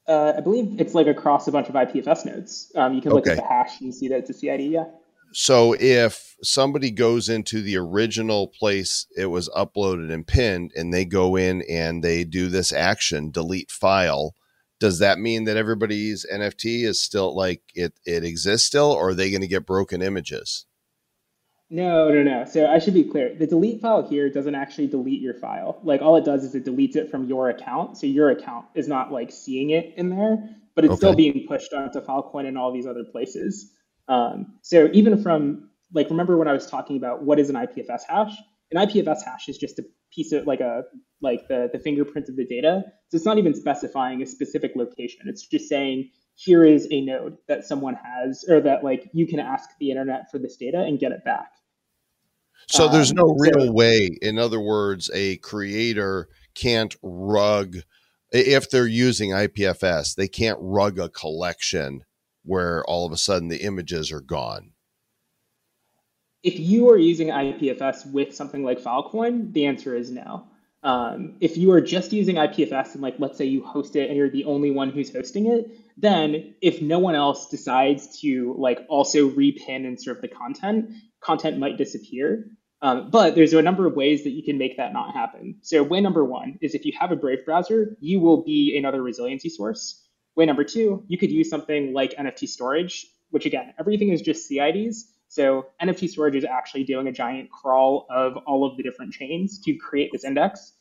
Uh, 0.07 0.33
I 0.37 0.41
believe 0.41 0.79
it's 0.79 0.93
like 0.93 1.07
across 1.07 1.47
a 1.47 1.51
bunch 1.51 1.67
of 1.67 1.75
IPFS 1.75 2.25
nodes. 2.25 2.71
Um, 2.75 2.93
you 2.93 3.01
can 3.01 3.11
look 3.11 3.23
Okay. 3.27 3.31
at 3.31 3.37
the 3.37 3.43
hash 3.43 3.81
and 3.81 3.93
see 3.93 4.07
that 4.07 4.19
it's 4.19 4.29
a 4.29 4.33
CID. 4.33 4.61
Yeah. 4.61 4.85
So 5.31 5.75
if 5.79 6.35
somebody 6.41 6.91
goes 6.91 7.29
into 7.29 7.61
the 7.61 7.77
original 7.77 8.47
place 8.47 9.07
it 9.17 9.27
was 9.27 9.49
uploaded 9.49 10.11
and 10.11 10.25
pinned 10.25 10.71
and 10.75 10.93
they 10.93 11.05
go 11.05 11.35
in 11.35 11.63
and 11.69 12.03
they 12.03 12.23
do 12.23 12.47
this 12.47 12.71
action, 12.71 13.31
delete 13.31 13.71
file, 13.71 14.35
does 14.79 14.99
that 14.99 15.19
mean 15.19 15.45
that 15.45 15.57
everybody's 15.57 16.25
NFT 16.31 16.83
is 16.83 17.01
still 17.01 17.35
like 17.35 17.61
it 17.73 17.93
it 18.05 18.23
exists 18.23 18.67
still 18.67 18.91
or 18.91 19.09
are 19.09 19.13
they 19.13 19.29
going 19.29 19.41
to 19.41 19.47
get 19.47 19.65
broken 19.65 20.01
images? 20.01 20.65
No, 21.69 22.09
no, 22.09 22.21
no. 22.21 22.45
So 22.45 22.67
I 22.67 22.77
should 22.77 22.93
be 22.93 23.03
clear. 23.03 23.33
The 23.33 23.47
delete 23.47 23.81
file 23.81 24.07
here 24.07 24.29
doesn't 24.29 24.53
actually 24.53 24.87
delete 24.87 25.21
your 25.21 25.33
file. 25.33 25.79
Like 25.83 26.01
all 26.01 26.15
it 26.15 26.23
does 26.23 26.43
is 26.43 26.53
it 26.53 26.63
deletes 26.63 26.95
it 26.95 27.09
from 27.09 27.25
your 27.25 27.49
account. 27.49 27.97
So 27.97 28.05
your 28.05 28.29
account 28.29 28.67
is 28.75 28.87
not 28.87 29.11
like 29.11 29.31
seeing 29.31 29.71
it 29.71 29.93
in 29.97 30.09
there, 30.09 30.37
but 30.75 30.85
it's 30.85 30.97
still 30.97 31.15
being 31.15 31.45
pushed 31.47 31.73
onto 31.73 32.01
Filecoin 32.01 32.47
and 32.47 32.57
all 32.57 32.71
these 32.71 32.85
other 32.85 33.03
places. 33.03 33.71
Um, 34.07 34.53
so 34.61 34.89
even 34.93 35.21
from 35.21 35.69
like 35.93 36.09
remember 36.09 36.37
when 36.37 36.47
I 36.47 36.53
was 36.53 36.67
talking 36.67 36.97
about 36.97 37.23
what 37.23 37.39
is 37.39 37.49
an 37.49 37.55
IPFS 37.55 38.01
hash? 38.07 38.33
An 38.71 38.85
IPFS 38.87 39.23
hash 39.23 39.47
is 39.47 39.57
just 39.57 39.79
a 39.79 39.85
piece 40.11 40.31
of 40.31 40.45
like 40.47 40.59
a 40.59 40.83
like 41.21 41.47
the 41.47 41.69
the 41.71 41.79
fingerprint 41.79 42.29
of 42.29 42.35
the 42.35 42.45
data. 42.45 42.83
So 43.09 43.15
it's 43.17 43.25
not 43.25 43.37
even 43.37 43.53
specifying 43.53 44.21
a 44.21 44.25
specific 44.25 44.71
location. 44.75 45.21
It's 45.25 45.45
just 45.45 45.69
saying 45.69 46.09
here 46.35 46.65
is 46.65 46.87
a 46.91 47.01
node 47.01 47.37
that 47.47 47.63
someone 47.63 47.95
has 48.03 48.43
or 48.49 48.59
that 48.61 48.83
like 48.83 49.09
you 49.13 49.25
can 49.27 49.39
ask 49.39 49.69
the 49.79 49.89
internet 49.89 50.29
for 50.31 50.37
this 50.39 50.57
data 50.57 50.81
and 50.81 50.99
get 50.99 51.11
it 51.11 51.23
back. 51.23 51.51
So 52.67 52.87
there's 52.87 53.11
Um, 53.11 53.17
no 53.17 53.27
so- 53.27 53.35
real 53.37 53.73
way. 53.73 54.17
In 54.21 54.37
other 54.39 54.59
words, 54.59 55.09
a 55.13 55.37
creator 55.37 56.27
can't 56.55 56.95
rug 57.01 57.77
if 58.31 58.69
they're 58.69 58.87
using 58.87 59.31
IPFS, 59.31 60.15
they 60.15 60.27
can't 60.27 60.57
rug 60.59 60.99
a 60.99 61.07
collection 61.07 62.03
where 62.45 62.83
all 62.85 63.05
of 63.05 63.11
a 63.11 63.17
sudden 63.17 63.49
the 63.49 63.63
images 63.63 64.11
are 64.11 64.21
gone. 64.21 64.71
If 66.43 66.59
you 66.59 66.89
are 66.91 66.97
using 66.97 67.29
IPFS 67.29 68.11
with 68.11 68.35
something 68.35 68.63
like 68.63 68.79
Filecoin, 68.79 69.51
the 69.51 69.65
answer 69.65 69.95
is 69.95 70.11
no. 70.11 70.47
Um, 70.83 71.37
if 71.41 71.57
you 71.57 71.71
are 71.71 71.81
just 71.81 72.13
using 72.13 72.35
IPFS 72.35 72.93
and 72.93 73.01
like 73.01 73.15
let's 73.17 73.39
say 73.39 73.45
you 73.45 73.63
host 73.65 73.95
it 73.95 74.07
and 74.07 74.15
you're 74.15 74.29
the 74.29 74.45
only 74.45 74.69
one 74.69 74.91
who's 74.91 75.11
hosting 75.11 75.47
it, 75.47 75.71
then 75.97 76.53
if 76.61 76.79
no 76.79 76.99
one 76.99 77.15
else 77.15 77.49
decides 77.49 78.19
to 78.21 78.55
like 78.59 78.85
also 78.87 79.27
repin 79.27 79.87
and 79.87 79.99
serve 79.99 80.21
the 80.21 80.27
content, 80.27 80.91
content 81.21 81.57
might 81.57 81.79
disappear. 81.79 82.51
Um, 82.83 83.09
but 83.09 83.33
there's 83.33 83.53
a 83.53 83.63
number 83.63 83.87
of 83.87 83.95
ways 83.95 84.23
that 84.25 84.31
you 84.31 84.43
can 84.43 84.59
make 84.59 84.77
that 84.77 84.93
not 84.93 85.15
happen. 85.15 85.57
So 85.63 85.81
way 85.81 86.01
number 86.01 86.23
one 86.23 86.59
is 86.61 86.75
if 86.75 86.85
you 86.85 86.93
have 86.99 87.11
a 87.11 87.15
Brave 87.15 87.43
browser, 87.43 87.97
you 87.99 88.19
will 88.19 88.43
be 88.43 88.77
another 88.77 89.01
resiliency 89.01 89.49
source. 89.49 90.04
Way 90.35 90.45
number 90.45 90.63
two, 90.63 91.03
you 91.07 91.17
could 91.17 91.31
use 91.31 91.49
something 91.49 91.93
like 91.93 92.13
NFT 92.15 92.47
storage, 92.47 93.07
which 93.29 93.45
again, 93.45 93.73
everything 93.79 94.09
is 94.09 94.21
just 94.21 94.49
CIDs. 94.49 95.03
So 95.27 95.67
NFT 95.81 96.09
storage 96.09 96.35
is 96.35 96.45
actually 96.45 96.83
doing 96.83 97.07
a 97.07 97.11
giant 97.11 97.49
crawl 97.49 98.05
of 98.09 98.37
all 98.45 98.65
of 98.65 98.77
the 98.77 98.83
different 98.83 99.13
chains 99.13 99.59
to 99.61 99.75
create 99.75 100.09
this 100.11 100.23
index. 100.23 100.73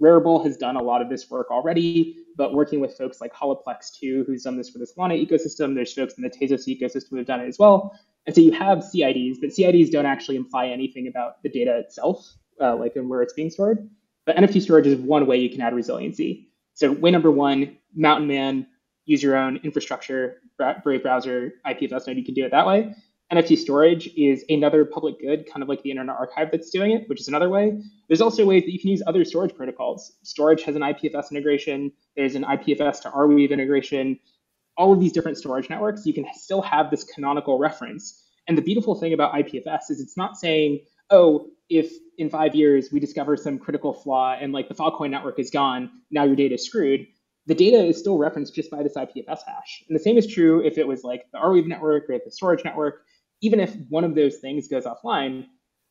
Rarible 0.00 0.44
has 0.44 0.56
done 0.56 0.76
a 0.76 0.82
lot 0.82 1.02
of 1.02 1.08
this 1.08 1.30
work 1.30 1.50
already, 1.50 2.16
but 2.36 2.54
working 2.54 2.80
with 2.80 2.96
folks 2.96 3.20
like 3.20 3.32
Holaplex 3.32 3.98
too, 3.98 4.24
who's 4.26 4.42
done 4.42 4.56
this 4.56 4.70
for 4.70 4.78
the 4.78 4.86
Solana 4.86 5.14
ecosystem, 5.24 5.74
there's 5.74 5.92
folks 5.92 6.14
in 6.14 6.22
the 6.22 6.30
Tezos 6.30 6.66
ecosystem 6.66 7.10
who 7.10 7.16
have 7.16 7.26
done 7.26 7.40
it 7.40 7.46
as 7.46 7.58
well. 7.58 7.96
And 8.26 8.34
so 8.34 8.40
you 8.40 8.52
have 8.52 8.78
CIDs, 8.78 9.36
but 9.40 9.50
CIDs 9.50 9.90
don't 9.90 10.06
actually 10.06 10.36
imply 10.36 10.68
anything 10.68 11.08
about 11.08 11.42
the 11.42 11.48
data 11.48 11.78
itself, 11.78 12.26
uh, 12.60 12.76
like 12.76 12.96
in 12.96 13.08
where 13.08 13.22
it's 13.22 13.32
being 13.32 13.50
stored. 13.50 13.88
But 14.24 14.36
NFT 14.36 14.62
storage 14.62 14.86
is 14.86 14.96
one 14.96 15.26
way 15.26 15.38
you 15.38 15.50
can 15.50 15.60
add 15.60 15.74
resiliency. 15.74 16.48
So 16.74 16.92
way 16.92 17.10
number 17.10 17.30
one, 17.30 17.76
Mountain 17.94 18.28
Man, 18.28 18.66
use 19.12 19.22
your 19.22 19.36
own 19.36 19.58
infrastructure, 19.62 20.40
Brave 20.82 21.02
browser, 21.02 21.54
IPFS 21.66 22.06
node, 22.06 22.16
you 22.16 22.24
can 22.24 22.34
do 22.34 22.44
it 22.44 22.50
that 22.50 22.66
way. 22.66 22.94
NFT 23.32 23.56
storage 23.56 24.08
is 24.16 24.44
another 24.48 24.84
public 24.84 25.18
good, 25.20 25.46
kind 25.50 25.62
of 25.62 25.68
like 25.68 25.82
the 25.82 25.90
Internet 25.90 26.16
Archive 26.16 26.50
that's 26.50 26.70
doing 26.70 26.92
it, 26.92 27.08
which 27.08 27.20
is 27.20 27.28
another 27.28 27.48
way. 27.48 27.80
There's 28.08 28.20
also 28.20 28.44
ways 28.44 28.64
that 28.64 28.72
you 28.72 28.78
can 28.78 28.90
use 28.90 29.02
other 29.06 29.24
storage 29.24 29.54
protocols. 29.54 30.12
Storj 30.24 30.60
has 30.62 30.76
an 30.76 30.82
IPFS 30.82 31.30
integration. 31.30 31.92
There's 32.14 32.34
an 32.34 32.44
IPFS 32.44 33.00
to 33.02 33.10
Arweave 33.10 33.50
integration. 33.50 34.18
All 34.76 34.92
of 34.92 35.00
these 35.00 35.12
different 35.12 35.38
storage 35.38 35.70
networks, 35.70 36.04
you 36.04 36.12
can 36.12 36.26
still 36.34 36.60
have 36.62 36.90
this 36.90 37.04
canonical 37.04 37.58
reference. 37.58 38.22
And 38.48 38.58
the 38.58 38.62
beautiful 38.62 38.94
thing 38.94 39.14
about 39.14 39.32
IPFS 39.32 39.90
is 39.90 40.00
it's 40.00 40.16
not 40.16 40.36
saying, 40.36 40.80
oh, 41.08 41.48
if 41.70 41.90
in 42.18 42.28
five 42.28 42.54
years 42.54 42.92
we 42.92 43.00
discover 43.00 43.36
some 43.36 43.58
critical 43.58 43.94
flaw 43.94 44.36
and 44.38 44.52
like 44.52 44.68
the 44.68 44.74
Filecoin 44.74 45.10
network 45.10 45.38
is 45.38 45.50
gone, 45.50 45.90
now 46.10 46.24
your 46.24 46.36
data 46.36 46.54
is 46.56 46.66
screwed 46.66 47.06
the 47.46 47.54
data 47.54 47.78
is 47.84 47.98
still 47.98 48.18
referenced 48.18 48.54
just 48.54 48.70
by 48.70 48.82
this 48.82 48.94
IPFS 48.96 49.40
hash. 49.46 49.84
And 49.88 49.98
the 49.98 50.02
same 50.02 50.16
is 50.16 50.26
true 50.26 50.64
if 50.64 50.78
it 50.78 50.86
was 50.86 51.02
like 51.02 51.26
the 51.32 51.38
Arweave 51.38 51.66
network 51.66 52.08
or 52.08 52.18
the 52.18 52.30
Storj 52.30 52.64
network 52.64 53.02
even 53.42 53.60
if 53.60 53.76
one 53.88 54.04
of 54.04 54.14
those 54.14 54.38
things 54.38 54.68
goes 54.68 54.84
offline, 54.84 55.44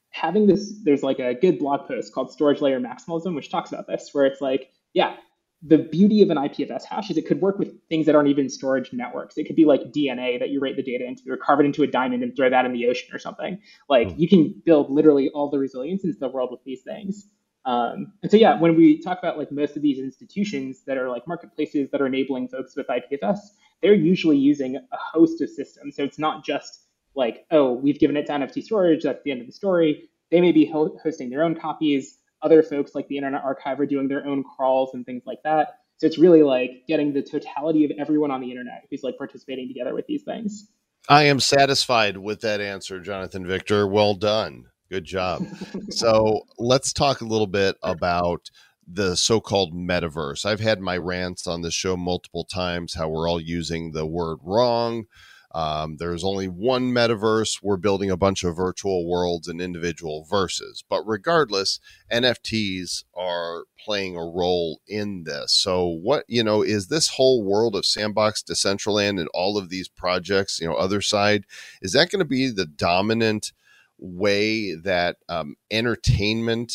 having 0.09 0.47
this, 0.47 0.73
there's 0.83 1.03
like 1.03 1.19
a 1.19 1.35
good 1.35 1.59
blog 1.59 1.87
post 1.87 2.13
called 2.13 2.31
Storage 2.31 2.61
Layer 2.61 2.79
Maximalism, 2.79 3.35
which 3.35 3.51
talks 3.51 3.71
about 3.71 3.87
this, 3.87 4.09
where 4.13 4.25
it's 4.25 4.41
like, 4.41 4.71
yeah, 4.93 5.15
the 5.61 5.77
beauty 5.77 6.23
of 6.23 6.29
an 6.31 6.37
IPFS 6.37 6.85
hash 6.85 7.11
is 7.11 7.17
it 7.17 7.27
could 7.27 7.41
work 7.41 7.59
with 7.59 7.73
things 7.87 8.07
that 8.07 8.15
aren't 8.15 8.29
even 8.29 8.49
storage 8.49 8.91
networks. 8.93 9.37
It 9.37 9.45
could 9.45 9.55
be 9.55 9.65
like 9.65 9.81
DNA 9.91 10.39
that 10.39 10.49
you 10.49 10.59
write 10.59 10.75
the 10.75 10.81
data 10.81 11.05
into, 11.05 11.23
or 11.29 11.37
carve 11.37 11.59
it 11.59 11.65
into 11.65 11.83
a 11.83 11.87
diamond 11.87 12.23
and 12.23 12.35
throw 12.35 12.49
that 12.49 12.65
in 12.65 12.73
the 12.73 12.87
ocean 12.87 13.09
or 13.13 13.19
something. 13.19 13.59
Like 13.87 14.07
mm. 14.07 14.17
you 14.17 14.27
can 14.27 14.61
build 14.65 14.89
literally 14.89 15.29
all 15.29 15.51
the 15.51 15.59
resilience 15.59 16.03
into 16.03 16.17
the 16.17 16.29
world 16.29 16.49
with 16.51 16.63
these 16.63 16.81
things. 16.81 17.27
Um, 17.65 18.13
and 18.23 18.31
so 18.31 18.37
yeah, 18.37 18.59
when 18.59 18.75
we 18.75 18.99
talk 18.99 19.19
about 19.19 19.37
like 19.37 19.51
most 19.51 19.75
of 19.75 19.81
these 19.81 19.99
institutions 19.99 20.83
that 20.87 20.97
are 20.97 21.09
like 21.09 21.27
marketplaces 21.27 21.89
that 21.91 22.01
are 22.01 22.07
enabling 22.07 22.47
folks 22.47 22.75
with 22.75 22.87
IPFS, 22.87 23.37
they're 23.81 23.93
usually 23.93 24.37
using 24.37 24.75
a 24.75 24.97
host 25.13 25.41
of 25.41 25.49
systems. 25.49 25.95
So 25.95 26.03
it's 26.03 26.19
not 26.19 26.43
just 26.43 26.85
like, 27.15 27.45
oh, 27.51 27.73
we've 27.73 27.99
given 27.99 28.17
it 28.17 28.25
to 28.27 28.33
NFT 28.33 28.63
storage, 28.63 29.03
that's 29.03 29.21
the 29.23 29.31
end 29.31 29.41
of 29.41 29.47
the 29.47 29.53
story. 29.53 30.09
They 30.31 30.41
may 30.41 30.51
be 30.51 30.65
ho- 30.65 30.97
hosting 31.03 31.29
their 31.29 31.43
own 31.43 31.55
copies. 31.55 32.17
Other 32.41 32.63
folks 32.63 32.95
like 32.95 33.07
the 33.07 33.17
Internet 33.17 33.43
Archive 33.43 33.79
are 33.79 33.85
doing 33.85 34.07
their 34.07 34.25
own 34.25 34.43
crawls 34.43 34.91
and 34.93 35.05
things 35.05 35.23
like 35.25 35.43
that. 35.43 35.81
So 36.01 36.07
it's 36.07 36.17
really 36.17 36.41
like 36.41 36.87
getting 36.87 37.13
the 37.13 37.21
totality 37.21 37.85
of 37.85 37.91
everyone 37.99 38.31
on 38.31 38.41
the 38.41 38.49
internet 38.49 38.87
who's 38.89 39.03
like 39.03 39.19
participating 39.19 39.67
together 39.67 39.93
with 39.93 40.07
these 40.07 40.23
things. 40.23 40.67
I 41.07 41.25
am 41.25 41.39
satisfied 41.39 42.17
with 42.17 42.41
that 42.41 42.59
answer, 42.59 42.99
Jonathan 42.99 43.45
Victor. 43.45 43.87
Well 43.87 44.15
done. 44.15 44.65
Good 44.91 45.05
job. 45.05 45.47
so 45.89 46.41
let's 46.57 46.91
talk 46.91 47.21
a 47.21 47.25
little 47.25 47.47
bit 47.47 47.77
about 47.81 48.51
the 48.85 49.15
so-called 49.15 49.73
metaverse. 49.73 50.45
I've 50.45 50.59
had 50.59 50.81
my 50.81 50.97
rants 50.97 51.47
on 51.47 51.61
the 51.61 51.71
show 51.71 51.95
multiple 51.95 52.43
times 52.43 52.95
how 52.95 53.07
we're 53.07 53.29
all 53.29 53.39
using 53.39 53.93
the 53.93 54.05
word 54.05 54.39
wrong. 54.43 55.05
Um, 55.53 55.95
there's 55.95 56.25
only 56.25 56.49
one 56.49 56.91
metaverse. 56.91 57.63
We're 57.63 57.77
building 57.77 58.11
a 58.11 58.17
bunch 58.17 58.43
of 58.43 58.57
virtual 58.57 59.07
worlds 59.09 59.47
and 59.47 59.61
individual 59.61 60.25
verses. 60.29 60.83
But 60.89 61.07
regardless, 61.07 61.79
NFTs 62.11 63.05
are 63.15 63.63
playing 63.79 64.17
a 64.17 64.25
role 64.25 64.81
in 64.89 65.23
this. 65.23 65.53
So, 65.53 65.87
what, 65.87 66.25
you 66.27 66.43
know, 66.43 66.63
is 66.63 66.87
this 66.87 67.11
whole 67.11 67.45
world 67.45 67.77
of 67.77 67.85
Sandbox, 67.85 68.43
Decentraland, 68.43 69.21
and 69.21 69.29
all 69.33 69.57
of 69.57 69.69
these 69.69 69.87
projects, 69.87 70.59
you 70.59 70.67
know, 70.67 70.75
other 70.75 70.99
side, 70.99 71.45
is 71.81 71.93
that 71.93 72.09
going 72.09 72.19
to 72.19 72.25
be 72.25 72.49
the 72.49 72.65
dominant 72.65 73.53
way 74.01 74.75
that 74.75 75.17
um, 75.29 75.55
entertainment? 75.69 76.73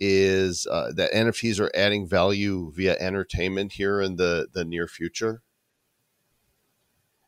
is 0.00 0.66
uh, 0.70 0.92
that 0.92 1.12
NFTs 1.12 1.60
are 1.60 1.70
adding 1.74 2.06
value 2.06 2.70
via 2.74 2.96
entertainment 2.98 3.72
here 3.72 4.00
in 4.00 4.16
the 4.16 4.48
the 4.52 4.64
near 4.64 4.86
future? 4.86 5.42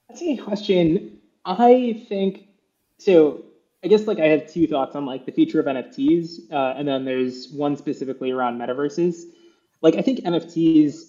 That's 0.08 0.22
a 0.22 0.36
good 0.36 0.44
question. 0.44 1.18
I 1.44 2.04
think 2.08 2.48
so. 2.98 3.44
I 3.82 3.88
guess 3.88 4.06
like 4.06 4.18
I 4.18 4.26
have 4.26 4.52
two 4.52 4.66
thoughts 4.66 4.94
on 4.94 5.06
like 5.06 5.24
the 5.26 5.32
future 5.32 5.60
of 5.60 5.66
NFTs, 5.66 6.52
uh, 6.52 6.74
and 6.76 6.86
then 6.86 7.04
there's 7.04 7.48
one 7.48 7.76
specifically 7.76 8.30
around 8.30 8.58
metaverses. 8.58 9.22
Like 9.82 9.96
I 9.96 10.02
think 10.02 10.20
NFTs 10.20 11.02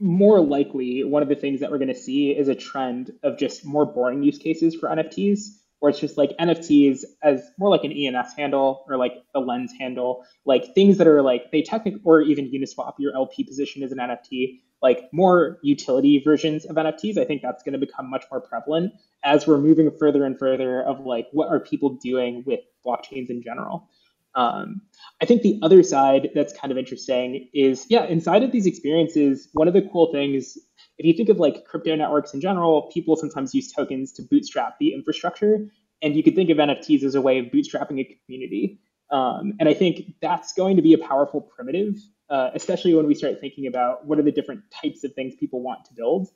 more 0.00 0.40
likely 0.40 1.02
one 1.02 1.24
of 1.24 1.28
the 1.28 1.34
things 1.34 1.58
that 1.58 1.72
we're 1.72 1.78
going 1.78 1.88
to 1.88 1.94
see 1.94 2.30
is 2.30 2.46
a 2.46 2.54
trend 2.54 3.10
of 3.24 3.36
just 3.36 3.64
more 3.64 3.84
boring 3.84 4.22
use 4.22 4.38
cases 4.38 4.76
for 4.76 4.88
NFTs, 4.88 5.40
where 5.80 5.90
it's 5.90 6.00
just 6.00 6.18
like 6.18 6.36
NFTs 6.40 7.04
as 7.22 7.42
more 7.58 7.70
like 7.70 7.84
an 7.84 7.92
ENS 7.92 8.34
handle 8.36 8.84
or 8.88 8.96
like 8.96 9.14
a 9.34 9.40
lens 9.40 9.72
handle, 9.78 10.24
like 10.44 10.74
things 10.74 10.98
that 10.98 11.06
are 11.06 11.22
like 11.22 11.50
they 11.52 11.62
technically 11.62 12.00
or 12.04 12.20
even 12.20 12.50
Uniswap, 12.50 12.94
your 12.98 13.14
LP 13.14 13.44
position 13.44 13.82
is 13.82 13.92
an 13.92 13.98
NFT 13.98 14.60
like 14.82 15.08
more 15.12 15.58
utility 15.62 16.22
versions 16.24 16.64
of 16.64 16.76
NFTs. 16.76 17.18
I 17.18 17.24
think 17.24 17.42
that's 17.42 17.62
going 17.62 17.72
to 17.72 17.78
become 17.78 18.08
much 18.08 18.24
more 18.30 18.40
prevalent 18.40 18.92
as 19.24 19.46
we're 19.46 19.58
moving 19.58 19.90
further 19.98 20.24
and 20.24 20.38
further 20.38 20.82
of 20.82 21.00
like 21.00 21.26
what 21.32 21.48
are 21.48 21.60
people 21.60 21.98
doing 22.02 22.44
with 22.46 22.60
blockchains 22.86 23.30
in 23.30 23.42
general. 23.42 23.88
Um, 24.34 24.82
I 25.20 25.24
think 25.24 25.42
the 25.42 25.58
other 25.62 25.82
side 25.82 26.30
that's 26.34 26.52
kind 26.52 26.70
of 26.70 26.78
interesting 26.78 27.48
is 27.52 27.86
yeah, 27.88 28.04
inside 28.04 28.42
of 28.42 28.52
these 28.52 28.66
experiences, 28.66 29.48
one 29.52 29.68
of 29.68 29.74
the 29.74 29.82
cool 29.92 30.12
things, 30.12 30.56
if 30.98 31.06
you 31.06 31.12
think 31.12 31.28
of 31.28 31.38
like 31.38 31.64
crypto 31.64 31.94
networks 31.96 32.34
in 32.34 32.40
general, 32.40 32.90
people 32.92 33.16
sometimes 33.16 33.54
use 33.54 33.72
tokens 33.72 34.12
to 34.12 34.22
bootstrap 34.22 34.78
the 34.78 34.94
infrastructure. 34.94 35.68
And 36.02 36.14
you 36.14 36.22
could 36.22 36.36
think 36.36 36.50
of 36.50 36.58
NFTs 36.58 37.02
as 37.02 37.14
a 37.14 37.20
way 37.20 37.38
of 37.38 37.46
bootstrapping 37.46 37.98
a 37.98 38.18
community. 38.26 38.78
Um, 39.10 39.54
and 39.58 39.68
I 39.68 39.74
think 39.74 40.14
that's 40.20 40.52
going 40.52 40.76
to 40.76 40.82
be 40.82 40.92
a 40.92 40.98
powerful 40.98 41.40
primitive 41.40 41.96
uh, 42.30 42.50
especially 42.54 42.94
when 42.94 43.06
we 43.06 43.14
start 43.14 43.40
thinking 43.40 43.66
about 43.66 44.06
what 44.06 44.18
are 44.18 44.22
the 44.22 44.32
different 44.32 44.62
types 44.70 45.04
of 45.04 45.14
things 45.14 45.34
people 45.38 45.62
want 45.62 45.84
to 45.86 45.94
build. 45.94 46.28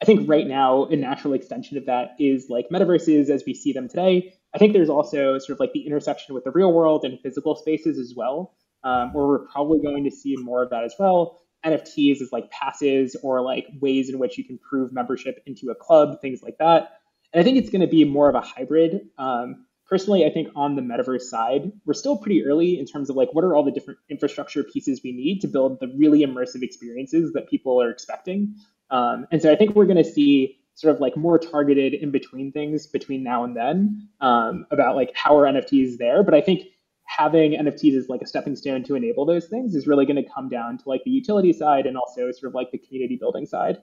I 0.00 0.04
think 0.04 0.28
right 0.28 0.46
now 0.46 0.84
a 0.86 0.96
natural 0.96 1.34
extension 1.34 1.76
of 1.76 1.86
that 1.86 2.14
is 2.18 2.48
like 2.48 2.68
metaverses 2.68 3.30
as 3.30 3.44
we 3.46 3.54
see 3.54 3.72
them 3.72 3.88
today. 3.88 4.34
I 4.58 4.60
think 4.60 4.72
there's 4.72 4.88
also 4.88 5.38
sort 5.38 5.50
of 5.50 5.60
like 5.60 5.72
the 5.72 5.86
intersection 5.86 6.34
with 6.34 6.42
the 6.42 6.50
real 6.50 6.72
world 6.72 7.04
and 7.04 7.16
physical 7.20 7.54
spaces 7.54 7.96
as 7.96 8.14
well, 8.16 8.56
um, 8.82 9.12
where 9.12 9.24
we're 9.24 9.46
probably 9.46 9.80
going 9.80 10.02
to 10.02 10.10
see 10.10 10.34
more 10.36 10.64
of 10.64 10.70
that 10.70 10.82
as 10.82 10.96
well. 10.98 11.40
NFTs 11.64 12.20
is 12.20 12.30
like 12.32 12.50
passes 12.50 13.14
or 13.22 13.40
like 13.40 13.68
ways 13.80 14.10
in 14.10 14.18
which 14.18 14.36
you 14.36 14.42
can 14.42 14.58
prove 14.58 14.92
membership 14.92 15.40
into 15.46 15.70
a 15.70 15.76
club, 15.76 16.20
things 16.20 16.42
like 16.42 16.58
that. 16.58 16.98
And 17.32 17.40
I 17.40 17.44
think 17.44 17.56
it's 17.56 17.70
going 17.70 17.82
to 17.82 17.86
be 17.86 18.02
more 18.02 18.28
of 18.28 18.34
a 18.34 18.40
hybrid. 18.40 19.02
Um, 19.16 19.64
personally, 19.88 20.24
I 20.24 20.30
think 20.30 20.48
on 20.56 20.74
the 20.74 20.82
metaverse 20.82 21.22
side, 21.22 21.70
we're 21.86 21.94
still 21.94 22.16
pretty 22.16 22.44
early 22.44 22.80
in 22.80 22.84
terms 22.86 23.10
of 23.10 23.14
like 23.14 23.28
what 23.34 23.44
are 23.44 23.54
all 23.54 23.62
the 23.62 23.70
different 23.70 24.00
infrastructure 24.10 24.64
pieces 24.64 25.02
we 25.04 25.12
need 25.12 25.38
to 25.42 25.46
build 25.46 25.78
the 25.78 25.86
really 25.96 26.26
immersive 26.26 26.62
experiences 26.62 27.32
that 27.34 27.48
people 27.48 27.80
are 27.80 27.90
expecting. 27.90 28.56
Um, 28.90 29.28
and 29.30 29.40
so 29.40 29.52
I 29.52 29.54
think 29.54 29.76
we're 29.76 29.86
going 29.86 30.02
to 30.02 30.10
see 30.10 30.57
sort 30.78 30.94
of 30.94 31.00
like 31.00 31.16
more 31.16 31.40
targeted 31.40 31.92
in 31.92 32.12
between 32.12 32.52
things 32.52 32.86
between 32.86 33.24
now 33.24 33.42
and 33.42 33.56
then 33.56 34.08
um, 34.20 34.64
about 34.70 34.94
like 34.94 35.10
how 35.12 35.36
are 35.36 35.42
NFTs 35.42 35.98
there. 35.98 36.22
But 36.22 36.34
I 36.34 36.40
think 36.40 36.68
having 37.02 37.50
NFTs 37.54 37.96
as 37.96 38.08
like 38.08 38.22
a 38.22 38.26
stepping 38.28 38.54
stone 38.54 38.84
to 38.84 38.94
enable 38.94 39.26
those 39.26 39.46
things 39.46 39.74
is 39.74 39.88
really 39.88 40.06
going 40.06 40.22
to 40.22 40.30
come 40.30 40.48
down 40.48 40.78
to 40.78 40.88
like 40.88 41.02
the 41.02 41.10
utility 41.10 41.52
side 41.52 41.84
and 41.84 41.96
also 41.96 42.30
sort 42.30 42.44
of 42.44 42.54
like 42.54 42.70
the 42.70 42.78
community 42.78 43.16
building 43.16 43.44
side. 43.44 43.82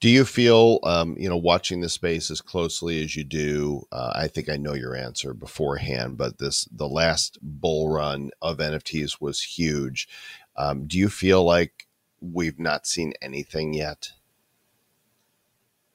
Do 0.00 0.08
you 0.08 0.24
feel, 0.24 0.78
um, 0.84 1.16
you 1.18 1.28
know, 1.28 1.36
watching 1.36 1.82
the 1.82 1.90
space 1.90 2.30
as 2.30 2.40
closely 2.40 3.04
as 3.04 3.14
you 3.14 3.22
do? 3.22 3.82
Uh, 3.92 4.12
I 4.14 4.26
think 4.26 4.48
I 4.48 4.56
know 4.56 4.72
your 4.72 4.96
answer 4.96 5.34
beforehand, 5.34 6.16
but 6.16 6.38
this 6.38 6.64
the 6.72 6.88
last 6.88 7.38
bull 7.42 7.90
run 7.90 8.30
of 8.40 8.56
NFTs 8.56 9.20
was 9.20 9.42
huge. 9.42 10.08
Um, 10.56 10.86
do 10.86 10.96
you 10.96 11.10
feel 11.10 11.44
like 11.44 11.86
we've 12.22 12.58
not 12.58 12.86
seen 12.86 13.12
anything 13.20 13.74
yet? 13.74 14.12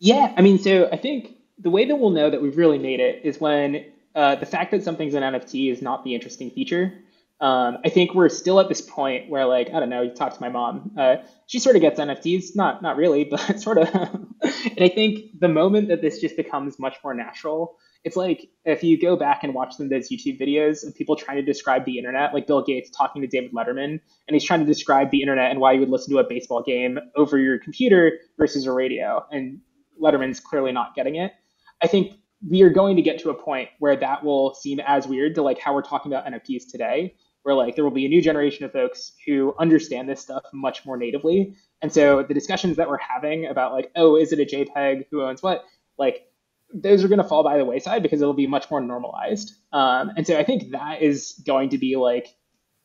Yeah, 0.01 0.33
I 0.35 0.41
mean, 0.41 0.57
so 0.57 0.89
I 0.91 0.97
think 0.97 1.35
the 1.59 1.69
way 1.69 1.85
that 1.85 1.95
we'll 1.95 2.09
know 2.09 2.31
that 2.31 2.41
we've 2.41 2.57
really 2.57 2.79
made 2.79 2.99
it 2.99 3.21
is 3.23 3.39
when 3.39 3.85
uh, 4.15 4.33
the 4.33 4.47
fact 4.47 4.71
that 4.71 4.83
something's 4.83 5.13
an 5.13 5.21
NFT 5.21 5.71
is 5.71 5.83
not 5.83 6.03
the 6.03 6.15
interesting 6.15 6.49
feature. 6.49 6.91
Um, 7.39 7.77
I 7.85 7.89
think 7.89 8.15
we're 8.15 8.29
still 8.29 8.59
at 8.59 8.67
this 8.67 8.81
point 8.81 9.29
where, 9.29 9.45
like, 9.45 9.69
I 9.69 9.79
don't 9.79 9.89
know. 9.89 10.01
You 10.01 10.11
talk 10.11 10.33
to 10.33 10.41
my 10.41 10.49
mom. 10.49 10.91
Uh, 10.97 11.17
she 11.45 11.59
sort 11.59 11.75
of 11.75 11.83
gets 11.83 11.99
NFTs, 11.99 12.55
not 12.55 12.81
not 12.81 12.97
really, 12.97 13.23
but 13.31 13.59
sort 13.59 13.77
of. 13.77 13.93
and 13.93 14.79
I 14.79 14.89
think 14.89 15.39
the 15.39 15.47
moment 15.47 15.87
that 15.89 16.01
this 16.01 16.19
just 16.19 16.35
becomes 16.35 16.79
much 16.79 16.97
more 17.03 17.13
natural, 17.13 17.77
it's 18.03 18.15
like 18.15 18.49
if 18.65 18.83
you 18.83 18.99
go 18.99 19.15
back 19.15 19.43
and 19.43 19.53
watch 19.53 19.75
some 19.75 19.85
of 19.85 19.91
those 19.91 20.09
YouTube 20.09 20.41
videos 20.41 20.85
of 20.85 20.95
people 20.95 21.15
trying 21.15 21.37
to 21.37 21.43
describe 21.43 21.85
the 21.85 21.99
internet, 21.99 22.33
like 22.33 22.47
Bill 22.47 22.63
Gates 22.63 22.89
talking 22.89 23.21
to 23.21 23.27
David 23.27 23.53
Letterman, 23.53 23.99
and 24.27 24.33
he's 24.33 24.43
trying 24.43 24.61
to 24.61 24.65
describe 24.65 25.11
the 25.11 25.21
internet 25.21 25.51
and 25.51 25.59
why 25.59 25.73
you 25.73 25.79
would 25.79 25.89
listen 25.89 26.11
to 26.11 26.19
a 26.19 26.27
baseball 26.27 26.63
game 26.63 26.97
over 27.15 27.37
your 27.37 27.59
computer 27.59 28.13
versus 28.39 28.65
a 28.65 28.71
radio, 28.71 29.23
and 29.31 29.59
Letterman's 30.01 30.39
clearly 30.39 30.71
not 30.71 30.95
getting 30.95 31.15
it. 31.15 31.33
I 31.81 31.87
think 31.87 32.13
we 32.47 32.61
are 32.63 32.69
going 32.69 32.95
to 32.95 33.01
get 33.01 33.19
to 33.19 33.29
a 33.29 33.33
point 33.33 33.69
where 33.79 33.95
that 33.95 34.23
will 34.23 34.53
seem 34.55 34.79
as 34.79 35.07
weird 35.07 35.35
to 35.35 35.41
like 35.41 35.59
how 35.59 35.73
we're 35.73 35.81
talking 35.81 36.11
about 36.11 36.25
NFTs 36.25 36.63
today, 36.69 37.15
where 37.43 37.55
like 37.55 37.75
there 37.75 37.83
will 37.83 37.91
be 37.91 38.05
a 38.05 38.09
new 38.09 38.21
generation 38.21 38.65
of 38.65 38.71
folks 38.71 39.13
who 39.25 39.53
understand 39.59 40.09
this 40.09 40.21
stuff 40.21 40.43
much 40.53 40.85
more 40.85 40.97
natively. 40.97 41.55
And 41.81 41.91
so 41.91 42.23
the 42.23 42.33
discussions 42.33 42.77
that 42.77 42.87
we're 42.89 42.97
having 42.97 43.45
about 43.45 43.73
like, 43.73 43.91
oh, 43.95 44.15
is 44.15 44.31
it 44.31 44.39
a 44.39 44.45
JPEG? 44.45 45.05
Who 45.11 45.21
owns 45.21 45.43
what? 45.43 45.63
Like 45.97 46.25
those 46.73 47.03
are 47.03 47.07
going 47.07 47.21
to 47.21 47.27
fall 47.27 47.43
by 47.43 47.57
the 47.57 47.65
wayside 47.65 48.01
because 48.01 48.21
it'll 48.21 48.33
be 48.33 48.47
much 48.47 48.69
more 48.71 48.81
normalized. 48.81 49.53
Um, 49.73 50.11
and 50.15 50.25
so 50.25 50.37
I 50.37 50.43
think 50.43 50.71
that 50.71 51.01
is 51.01 51.41
going 51.45 51.69
to 51.69 51.77
be 51.77 51.95
like, 51.95 52.27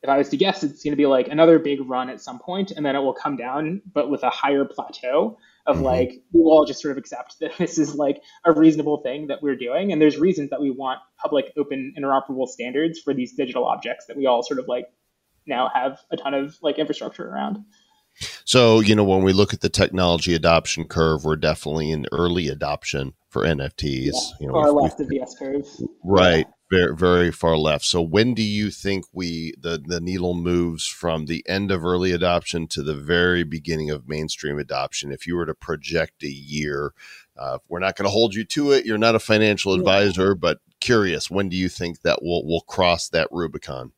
if 0.03 0.11
I 0.11 0.19
was 0.19 0.29
to 0.31 0.37
guess, 0.37 0.63
it's 0.63 0.83
going 0.83 0.93
to 0.93 0.97
be 0.97 1.07
like 1.07 1.29
another 1.29 1.59
big 1.59 1.81
run 1.89 2.11
at 2.11 2.21
some 2.21 2.39
point, 2.39 2.71
and 2.71 2.85
then 2.85 2.95
it 2.95 3.01
will 3.01 3.15
come 3.15 3.37
down, 3.37 3.83
but 3.93 4.11
with 4.11 4.23
a 4.23 4.31
higher 4.31 4.65
plateau 4.65 5.39
of 5.67 5.77
mm-hmm. 5.77 5.85
like 5.85 6.23
we 6.33 6.41
will 6.41 6.53
all 6.53 6.65
just 6.65 6.81
sort 6.81 6.93
of 6.93 6.99
accept 6.99 7.37
that 7.41 7.53
this 7.59 7.79
is 7.79 7.95
like 7.95 8.23
a 8.45 8.53
reasonable 8.53 9.03
thing 9.03 9.29
that 9.29 9.43
we're 9.43 9.57
doing, 9.57 9.93
and 9.93 10.01
there's 10.01 10.19
reasons 10.19 10.51
that 10.51 10.61
we 10.61 10.71
want 10.71 11.01
public, 11.21 11.53
open, 11.57 11.95
interoperable 11.99 12.47
standards 12.47 13.01
for 13.01 13.15
these 13.15 13.35
digital 13.35 13.65
objects 13.65 14.07
that 14.07 14.17
we 14.17 14.27
all 14.27 14.43
sort 14.43 14.59
of 14.59 14.67
like 14.69 14.87
now 15.47 15.71
have 15.73 15.99
a 16.11 16.17
ton 16.17 16.35
of 16.35 16.57
like 16.63 16.79
infrastructure 16.79 17.27
around. 17.27 17.65
So, 18.45 18.81
you 18.81 18.95
know, 18.95 19.05
when 19.05 19.23
we 19.23 19.35
look 19.35 19.53
at 19.53 19.61
the 19.61 19.69
technology 19.69 20.35
adoption 20.35 20.85
curve, 20.85 21.25
we're 21.25 21.37
definitely 21.37 21.91
in 21.91 22.07
early 22.13 22.49
adoption 22.49 23.13
for 23.29 23.43
NFTs. 23.43 24.07
Yeah, 24.07 24.21
you 24.41 24.47
know, 24.47 24.55
far 24.55 24.71
left 24.73 25.01
of 25.01 25.09
the 25.09 25.21
S 25.21 25.37
curve. 25.39 25.67
Right. 26.03 26.47
Very, 26.69 26.97
very 26.97 27.31
far 27.31 27.57
left. 27.57 27.85
So 27.85 28.03
when 28.03 28.35
do 28.35 28.43
you 28.43 28.71
think 28.71 29.05
we 29.13 29.55
the, 29.61 29.81
the 29.85 30.01
needle 30.01 30.35
moves 30.35 30.85
from 30.85 31.27
the 31.27 31.45
end 31.49 31.71
of 31.71 31.85
early 31.85 32.11
adoption 32.11 32.67
to 32.69 32.83
the 32.83 32.95
very 32.95 33.45
beginning 33.45 33.91
of 33.91 34.09
mainstream 34.09 34.59
adoption? 34.59 35.13
If 35.13 35.29
you 35.29 35.37
were 35.37 35.47
to 35.47 35.55
project 35.55 36.25
a 36.25 36.29
year, 36.29 36.93
uh, 37.39 37.59
we're 37.69 37.79
not 37.79 37.95
going 37.95 38.07
to 38.07 38.11
hold 38.11 38.35
you 38.35 38.45
to 38.47 38.73
it. 38.73 38.85
You're 38.85 38.99
not 38.99 39.15
a 39.15 39.21
financial 39.21 39.75
advisor, 39.75 40.29
yeah. 40.29 40.35
but 40.35 40.59
curious, 40.81 41.31
when 41.31 41.49
do 41.49 41.57
you 41.57 41.69
think 41.69 42.03
that 42.03 42.19
we'll 42.23 42.45
we'll 42.45 42.63
cross 42.63 43.09
that 43.11 43.29
Rubicon? 43.31 43.93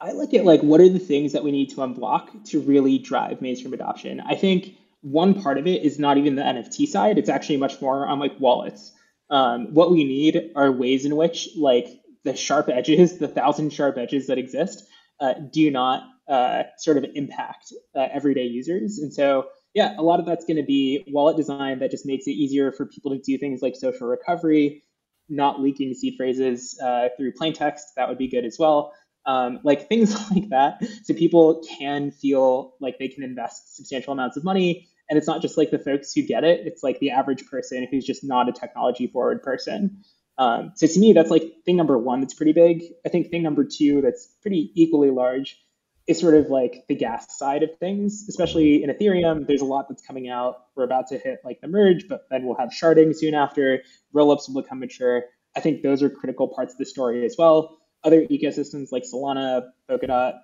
I 0.00 0.12
look 0.12 0.34
at 0.34 0.44
like 0.44 0.62
what 0.62 0.80
are 0.80 0.88
the 0.88 0.98
things 0.98 1.32
that 1.32 1.44
we 1.44 1.52
need 1.52 1.70
to 1.70 1.76
unblock 1.76 2.44
to 2.50 2.60
really 2.60 2.98
drive 2.98 3.40
mainstream 3.40 3.72
adoption. 3.72 4.20
I 4.20 4.34
think 4.34 4.74
one 5.02 5.40
part 5.40 5.58
of 5.58 5.66
it 5.66 5.82
is 5.82 5.98
not 5.98 6.18
even 6.18 6.34
the 6.34 6.42
NFT 6.42 6.86
side; 6.86 7.18
it's 7.18 7.28
actually 7.28 7.56
much 7.56 7.80
more 7.80 8.06
on 8.06 8.18
like 8.18 8.38
wallets. 8.40 8.92
Um, 9.30 9.74
what 9.74 9.90
we 9.90 10.04
need 10.04 10.52
are 10.54 10.70
ways 10.70 11.04
in 11.04 11.16
which 11.16 11.48
like 11.56 11.88
the 12.24 12.36
sharp 12.36 12.68
edges, 12.68 13.18
the 13.18 13.28
thousand 13.28 13.72
sharp 13.72 13.98
edges 13.98 14.28
that 14.28 14.38
exist, 14.38 14.84
uh, 15.20 15.34
do 15.50 15.70
not 15.70 16.04
uh, 16.28 16.64
sort 16.78 16.96
of 16.96 17.06
impact 17.14 17.72
uh, 17.94 18.08
everyday 18.12 18.44
users. 18.44 18.98
And 18.98 19.12
so, 19.12 19.48
yeah, 19.74 19.94
a 19.98 20.02
lot 20.02 20.20
of 20.20 20.26
that's 20.26 20.44
going 20.44 20.56
to 20.56 20.62
be 20.62 21.04
wallet 21.08 21.36
design 21.36 21.78
that 21.80 21.90
just 21.90 22.06
makes 22.06 22.26
it 22.26 22.32
easier 22.32 22.72
for 22.72 22.86
people 22.86 23.12
to 23.12 23.18
do 23.18 23.38
things 23.38 23.62
like 23.62 23.76
social 23.76 24.06
recovery, 24.06 24.82
not 25.28 25.60
leaking 25.60 25.94
seed 25.94 26.14
phrases 26.16 26.78
uh, 26.82 27.08
through 27.16 27.32
plain 27.32 27.52
text. 27.52 27.94
That 27.96 28.08
would 28.08 28.18
be 28.18 28.28
good 28.28 28.44
as 28.44 28.58
well 28.58 28.92
um, 29.26 29.60
like 29.64 29.88
things 29.88 30.14
like 30.30 30.48
that. 30.50 30.82
So 31.04 31.12
people 31.12 31.62
can 31.78 32.10
feel 32.10 32.74
like 32.80 32.98
they 32.98 33.08
can 33.08 33.22
invest 33.22 33.76
substantial 33.76 34.12
amounts 34.12 34.36
of 34.36 34.44
money. 34.44 34.88
And 35.08 35.16
it's 35.16 35.26
not 35.26 35.42
just 35.42 35.56
like 35.56 35.70
the 35.70 35.78
folks 35.78 36.12
who 36.12 36.22
get 36.22 36.44
it, 36.44 36.66
it's 36.66 36.82
like 36.82 36.98
the 36.98 37.10
average 37.10 37.46
person 37.46 37.86
who's 37.90 38.04
just 38.04 38.24
not 38.24 38.48
a 38.48 38.52
technology 38.52 39.06
forward 39.06 39.42
person. 39.42 40.02
Um, 40.38 40.72
so 40.74 40.86
to 40.86 41.00
me, 41.00 41.12
that's 41.12 41.30
like 41.30 41.44
thing 41.64 41.76
number 41.76 41.96
one 41.96 42.20
that's 42.20 42.34
pretty 42.34 42.52
big. 42.52 42.84
I 43.04 43.08
think 43.08 43.30
thing 43.30 43.42
number 43.42 43.64
two 43.64 44.00
that's 44.02 44.28
pretty 44.42 44.72
equally 44.74 45.10
large 45.10 45.58
is 46.06 46.20
sort 46.20 46.34
of 46.34 46.48
like 46.48 46.84
the 46.88 46.94
gas 46.94 47.36
side 47.38 47.62
of 47.62 47.76
things, 47.78 48.26
especially 48.28 48.82
in 48.82 48.90
Ethereum. 48.90 49.46
There's 49.46 49.62
a 49.62 49.66
lot 49.66 49.86
that's 49.88 50.02
coming 50.02 50.28
out. 50.28 50.66
We're 50.74 50.84
about 50.84 51.08
to 51.08 51.18
hit 51.18 51.38
like 51.44 51.60
the 51.60 51.68
merge, 51.68 52.06
but 52.08 52.22
then 52.30 52.44
we'll 52.44 52.56
have 52.56 52.70
sharding 52.70 53.14
soon 53.16 53.34
after. 53.34 53.82
Rollups 54.14 54.48
will 54.48 54.62
become 54.62 54.80
mature. 54.80 55.24
I 55.56 55.60
think 55.60 55.82
those 55.82 56.02
are 56.02 56.10
critical 56.10 56.48
parts 56.48 56.74
of 56.74 56.78
the 56.78 56.84
story 56.84 57.24
as 57.24 57.36
well 57.38 57.78
other 58.06 58.24
ecosystems 58.26 58.92
like 58.92 59.02
Solana, 59.02 59.68
Polkadot, 59.90 60.34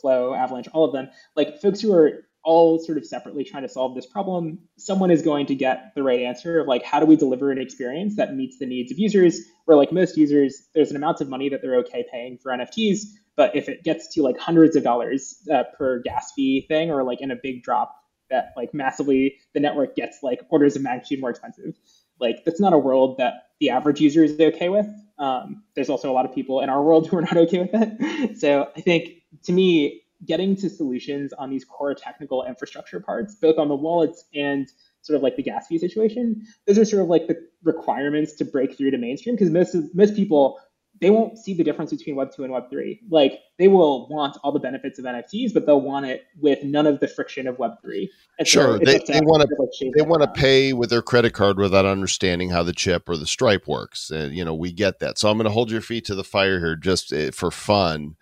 Flow, 0.00 0.34
Avalanche, 0.34 0.68
all 0.72 0.84
of 0.84 0.92
them, 0.92 1.08
like 1.36 1.60
folks 1.60 1.80
who 1.80 1.94
are 1.94 2.24
all 2.42 2.78
sort 2.78 2.96
of 2.96 3.06
separately 3.06 3.44
trying 3.44 3.62
to 3.62 3.68
solve 3.68 3.94
this 3.94 4.06
problem, 4.06 4.58
someone 4.76 5.10
is 5.10 5.22
going 5.22 5.46
to 5.46 5.54
get 5.54 5.92
the 5.94 6.02
right 6.02 6.20
answer 6.20 6.60
of 6.60 6.66
like, 6.66 6.82
how 6.82 6.98
do 6.98 7.06
we 7.06 7.16
deliver 7.16 7.50
an 7.50 7.58
experience 7.58 8.16
that 8.16 8.34
meets 8.34 8.58
the 8.58 8.66
needs 8.66 8.90
of 8.90 8.98
users? 8.98 9.40
Where 9.66 9.76
like 9.76 9.92
most 9.92 10.16
users, 10.16 10.68
there's 10.74 10.90
an 10.90 10.96
amount 10.96 11.20
of 11.20 11.28
money 11.28 11.48
that 11.48 11.62
they're 11.62 11.76
okay 11.80 12.04
paying 12.10 12.38
for 12.38 12.50
NFTs, 12.50 13.04
but 13.36 13.54
if 13.54 13.68
it 13.68 13.84
gets 13.84 14.12
to 14.14 14.22
like 14.22 14.38
hundreds 14.38 14.76
of 14.76 14.82
dollars 14.82 15.46
uh, 15.52 15.64
per 15.76 16.00
gas 16.00 16.32
fee 16.34 16.66
thing, 16.68 16.90
or 16.90 17.02
like 17.02 17.20
in 17.20 17.30
a 17.30 17.36
big 17.36 17.62
drop 17.62 17.96
that 18.30 18.52
like 18.56 18.72
massively 18.72 19.36
the 19.54 19.60
network 19.60 19.96
gets 19.96 20.18
like 20.22 20.40
orders 20.50 20.76
of 20.76 20.82
magnitude 20.82 21.20
more 21.20 21.30
expensive, 21.30 21.74
like 22.20 22.44
that's 22.44 22.60
not 22.60 22.72
a 22.72 22.78
world 22.78 23.18
that 23.18 23.48
the 23.60 23.70
average 23.70 24.00
user 24.00 24.24
is 24.24 24.38
okay 24.38 24.68
with. 24.68 24.86
Um, 25.18 25.62
there's 25.74 25.90
also 25.90 26.10
a 26.10 26.14
lot 26.14 26.24
of 26.24 26.34
people 26.34 26.60
in 26.60 26.68
our 26.68 26.82
world 26.82 27.06
who 27.08 27.18
are 27.18 27.22
not 27.22 27.36
okay 27.36 27.60
with 27.60 27.70
it. 27.72 28.38
So 28.38 28.68
I 28.76 28.80
think 28.80 29.10
to 29.44 29.52
me, 29.52 30.02
getting 30.24 30.56
to 30.56 30.68
solutions 30.68 31.32
on 31.34 31.50
these 31.50 31.64
core 31.64 31.94
technical 31.94 32.44
infrastructure 32.44 33.00
parts, 33.00 33.34
both 33.34 33.58
on 33.58 33.68
the 33.68 33.74
wallets 33.74 34.24
and 34.34 34.68
sort 35.02 35.16
of 35.16 35.22
like 35.22 35.36
the 35.36 35.42
gas 35.42 35.66
fee 35.66 35.78
situation, 35.78 36.42
those 36.66 36.78
are 36.78 36.84
sort 36.84 37.02
of 37.02 37.08
like 37.08 37.26
the 37.26 37.36
requirements 37.62 38.34
to 38.34 38.44
break 38.44 38.76
through 38.76 38.90
to 38.90 38.98
mainstream 38.98 39.34
because 39.34 39.50
most 39.50 39.74
most 39.94 40.14
people 40.14 40.58
they 41.00 41.10
won't 41.10 41.38
see 41.38 41.54
the 41.54 41.64
difference 41.64 41.90
between 41.90 42.14
Web 42.14 42.30
2 42.34 42.44
and 42.44 42.52
Web 42.52 42.68
3. 42.68 43.00
Like 43.10 43.40
they 43.58 43.68
will 43.68 44.08
want 44.08 44.36
all 44.42 44.52
the 44.52 44.58
benefits 44.58 44.98
of 44.98 45.06
NFTs, 45.06 45.54
but 45.54 45.64
they'll 45.64 45.80
want 45.80 46.06
it 46.06 46.24
with 46.38 46.62
none 46.62 46.86
of 46.86 47.00
the 47.00 47.08
friction 47.08 47.46
of 47.46 47.58
Web 47.58 47.72
3. 47.82 48.10
sure, 48.44 48.78
they, 48.78 48.98
they 48.98 49.20
want 49.20 49.48
to 49.48 49.92
they 49.94 50.02
want 50.02 50.22
to 50.22 50.28
pay 50.28 50.72
with 50.72 50.90
their 50.90 51.02
credit 51.02 51.32
card 51.32 51.58
without 51.58 51.86
understanding 51.86 52.50
how 52.50 52.62
the 52.62 52.72
chip 52.72 53.08
or 53.08 53.16
the 53.16 53.26
stripe 53.26 53.66
works. 53.66 54.10
And 54.10 54.34
you 54.34 54.44
know, 54.44 54.54
we 54.54 54.72
get 54.72 54.98
that. 54.98 55.18
So 55.18 55.30
I'm 55.30 55.38
going 55.38 55.44
to 55.44 55.52
hold 55.52 55.70
your 55.70 55.80
feet 55.80 56.04
to 56.06 56.14
the 56.14 56.24
fire 56.24 56.58
here 56.58 56.76
just 56.76 57.12
eh, 57.12 57.30
for 57.30 57.50
fun. 57.50 58.16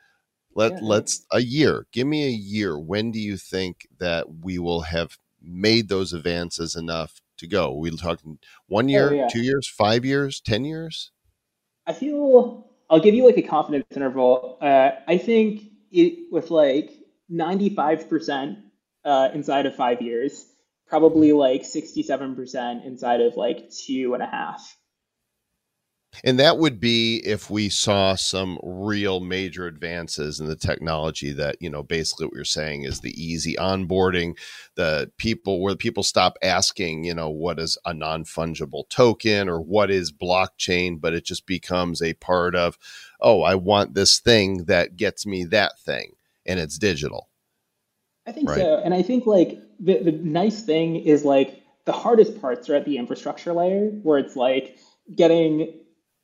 Let 0.59 0.73
yeah. 0.73 0.79
let's 0.83 1.25
a 1.31 1.39
year. 1.39 1.87
Give 1.93 2.09
me 2.09 2.27
a 2.27 2.31
year. 2.31 2.77
When 2.77 3.13
do 3.13 3.21
you 3.21 3.37
think 3.37 3.87
that 4.01 4.27
we 4.43 4.59
will 4.59 4.81
have 4.81 5.17
made 5.41 5.89
those 5.89 6.13
advances 6.13 6.75
enough 6.75 7.21
to 7.37 7.47
go? 7.47 7.71
Are 7.71 7.79
we 7.79 7.97
talking 7.97 8.41
one 8.67 8.89
year, 8.89 9.11
oh, 9.11 9.15
yeah. 9.15 9.29
two 9.29 9.41
years, 9.41 9.69
five 9.69 10.05
years, 10.05 10.41
ten 10.41 10.65
years? 10.65 11.13
I 11.87 11.93
feel 11.93 12.67
I'll 12.91 12.99
give 12.99 13.15
you 13.15 13.25
like 13.25 13.37
a 13.37 13.43
confidence 13.43 13.87
interval. 13.95 14.59
Uh, 14.61 14.91
I 15.07 15.19
think 15.19 15.63
it 15.93 16.33
with 16.33 16.51
like 16.51 16.91
95% 17.31 18.57
uh, 19.05 19.29
inside 19.33 19.67
of 19.67 19.77
five 19.77 20.03
years, 20.03 20.45
probably 20.89 21.31
like 21.31 21.63
67% 21.63 22.85
inside 22.85 23.21
of 23.21 23.37
like 23.37 23.71
two 23.71 24.15
and 24.15 24.25
a 24.25 24.27
half. 24.27 24.77
And 26.25 26.39
that 26.41 26.59
would 26.59 26.81
be 26.81 27.19
if 27.25 27.49
we 27.49 27.69
saw 27.69 28.15
some 28.15 28.59
real 28.63 29.21
major 29.21 29.67
advances 29.67 30.41
in 30.41 30.47
the 30.47 30.57
technology 30.57 31.33
that, 31.33 31.57
you 31.61 31.71
know, 31.71 31.83
basically 31.83 32.27
what 32.27 32.35
you're 32.35 32.45
saying 32.45 32.85
is 32.85 33.01
the 33.01 33.23
easy 33.23 33.55
onboarding, 33.55 34.37
the 34.75 35.11
people 35.17 35.61
where 35.61 35.77
people 35.77 36.03
stop 36.03 36.37
asking, 36.43 37.05
you 37.05 37.15
know, 37.15 37.29
what 37.29 37.59
is 37.59 37.79
a 37.85 37.95
non 37.95 38.25
fungible 38.25 38.89
token 38.89 39.49
or 39.49 39.61
what 39.61 39.91
is 39.91 40.13
blockchain, 40.13 41.01
but 41.01 41.15
it 41.15 41.25
just 41.25 41.47
becomes 41.47 42.03
a 42.03 42.15
part 42.15 42.57
of, 42.57 42.79
oh, 43.21 43.43
I 43.43 43.55
want 43.55 43.95
this 43.95 44.19
thing 44.19 44.65
that 44.65 44.97
gets 44.97 45.27
me 45.27 45.45
that 45.45 45.79
thing 45.79 46.15
and 46.45 46.59
it's 46.59 46.79
digital. 46.79 47.29
I 48.27 48.33
think 48.33 48.49
right? 48.49 48.59
so. 48.59 48.81
And 48.85 48.93
I 48.93 49.03
think 49.03 49.27
like 49.27 49.61
the, 49.79 50.03
the 50.03 50.13
nice 50.13 50.63
thing 50.63 50.97
is 50.97 51.25
like 51.25 51.63
the 51.85 51.93
hardest 51.93 52.41
parts 52.41 52.69
are 52.69 52.75
at 52.75 52.85
the 52.85 52.99
infrastructure 52.99 53.53
layer 53.53 53.89
where 54.03 54.19
it's 54.19 54.37
like 54.37 54.79
getting 55.15 55.73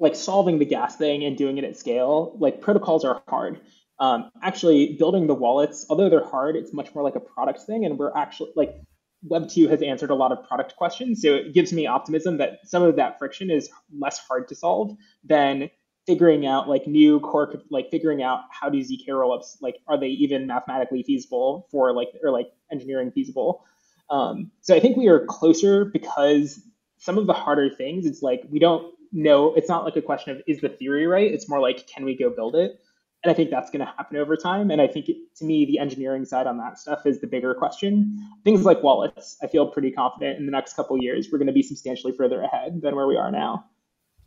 like 0.01 0.15
solving 0.15 0.59
the 0.59 0.65
gas 0.65 0.97
thing 0.97 1.25
and 1.25 1.37
doing 1.37 1.59
it 1.59 1.65
at 1.65 1.77
scale, 1.77 2.37
like 2.39 2.61
protocols 2.61 3.05
are 3.05 3.23
hard. 3.29 3.61
Um, 4.01 4.31
actually, 4.43 4.97
building 4.99 5.27
the 5.27 5.35
wallets, 5.35 5.87
although 5.89 6.11
they're 6.11 6.25
hard, 6.25 6.57
it's 6.57 6.73
much 6.73 6.95
more 6.95 7.05
like 7.05 7.15
a 7.15 7.21
product 7.21 7.61
thing. 7.61 7.85
And 7.85 7.99
we're 7.99 8.15
actually 8.17 8.51
like 8.57 8.75
Web 9.23 9.49
2 9.49 9.69
has 9.69 9.83
answered 9.83 10.11
a 10.11 10.15
lot 10.15 10.33
of 10.33 10.47
product 10.47 10.77
questions. 10.77 11.23
So 11.23 11.35
it 11.35 11.55
gives 11.55 11.73
me 11.73 11.87
optimism 11.87 12.39
that 12.39 12.59
some 12.65 12.83
of 12.83 12.97
that 12.97 13.19
friction 13.19 13.51
is 13.51 13.71
less 13.97 14.19
hard 14.19 14.49
to 14.49 14.55
solve 14.55 14.97
than 15.25 15.71
figuring 16.07 16.45
out 16.47 16.69
like 16.69 16.87
new 16.87 17.21
core, 17.21 17.55
like 17.71 17.91
figuring 17.91 18.23
out 18.23 18.41
how 18.51 18.69
do 18.69 18.79
ZK 18.79 19.09
rollups, 19.09 19.57
like 19.63 19.77
are 19.89 19.99
they 19.99 20.09
even 20.09 20.47
mathematically 20.47 21.03
feasible 21.03 21.67
for 21.71 21.93
like, 21.95 22.09
or 22.23 22.31
like 22.31 22.49
engineering 22.71 23.11
feasible? 23.11 23.65
Um, 24.11 24.51
so 24.61 24.75
I 24.75 24.81
think 24.81 24.99
we 24.99 25.09
are 25.09 25.25
closer 25.25 25.87
because 25.87 26.61
some 26.99 27.17
of 27.17 27.27
the 27.27 27.33
harder 27.33 27.71
things, 27.71 28.05
it's 28.05 28.23
like 28.23 28.43
we 28.51 28.59
don't 28.59 28.94
no, 29.15 29.55
it's 29.55 29.69
not 29.69 29.85
like 29.85 29.97
a 29.97 30.03
question 30.03 30.37
of 30.37 30.43
is 30.47 30.61
the 30.61 30.69
theory 30.69 31.07
right? 31.07 31.33
It's 31.33 31.49
more 31.49 31.61
like 31.61 31.87
can 31.87 32.05
we 32.05 32.17
go 32.17 32.29
build 32.29 32.57
it? 32.57 32.81
And 33.23 33.31
I 33.31 33.35
think 33.35 33.49
that's 33.49 33.71
going 33.71 33.81
to 33.81 33.87
happen 33.87 34.19
over 34.19 34.37
time. 34.37 34.71
And 34.71 34.83
I 34.83 34.87
think 34.87 35.09
it, 35.09 35.17
to 35.37 35.47
me, 35.47 35.65
the 35.65 35.79
engineering 35.79 36.27
side 36.27 36.47
on 36.47 36.59
that 36.59 36.79
stuff 36.79 37.07
is 37.07 37.21
the 37.21 37.27
bigger 37.27 37.55
question. 37.55 38.19
Things 38.45 38.67
like 38.67 38.83
wallets, 38.83 39.39
I 39.43 39.47
feel 39.47 39.67
pretty 39.67 39.91
confident 39.91 40.39
in 40.39 40.45
the 40.45 40.53
next 40.53 40.75
couple 40.75 41.03
years 41.03 41.29
we're 41.33 41.39
going 41.39 41.47
to 41.47 41.55
be 41.55 41.63
substantially 41.63 42.13
further 42.13 42.43
ahead 42.43 42.83
than 42.83 42.95
where 42.95 43.07
we 43.07 43.17
are 43.17 43.31
now. 43.31 43.65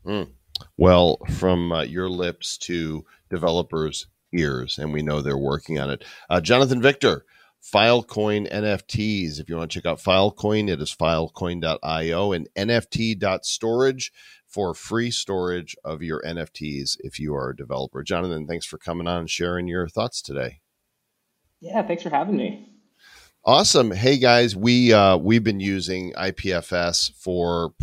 Mm. 0.03 0.31
Well, 0.77 1.19
from 1.29 1.71
uh, 1.71 1.83
your 1.83 2.09
lips 2.09 2.57
to 2.59 3.05
developers' 3.29 4.07
ears, 4.33 4.79
and 4.79 4.91
we 4.91 5.03
know 5.03 5.21
they're 5.21 5.37
working 5.37 5.77
on 5.77 5.91
it. 5.91 6.03
Uh, 6.29 6.41
Jonathan 6.41 6.81
Victor, 6.81 7.25
Filecoin 7.73 8.49
NFTs. 8.51 9.39
If 9.39 9.49
you 9.49 9.57
want 9.57 9.71
to 9.71 9.77
check 9.77 9.85
out 9.85 9.99
Filecoin, 9.99 10.69
it 10.69 10.81
is 10.81 10.95
filecoin.io 10.95 12.31
and 12.31 12.47
NFT.storage 12.55 14.11
for 14.47 14.73
free 14.73 15.11
storage 15.11 15.75
of 15.83 16.01
your 16.01 16.21
NFTs 16.21 16.97
if 17.01 17.19
you 17.19 17.35
are 17.35 17.49
a 17.49 17.55
developer. 17.55 18.03
Jonathan, 18.03 18.47
thanks 18.47 18.65
for 18.65 18.77
coming 18.77 19.07
on 19.07 19.19
and 19.19 19.29
sharing 19.29 19.67
your 19.67 19.89
thoughts 19.89 20.21
today. 20.21 20.61
Yeah, 21.59 21.85
thanks 21.85 22.03
for 22.03 22.09
having 22.09 22.37
me. 22.37 22.69
Awesome. 23.43 23.91
Hey 23.91 24.17
guys, 24.17 24.55
we 24.55 24.91
uh, 24.91 25.17
we've 25.17 25.43
been 25.43 25.61
using 25.61 26.11
IPFS 26.13 27.13
for 27.13 27.73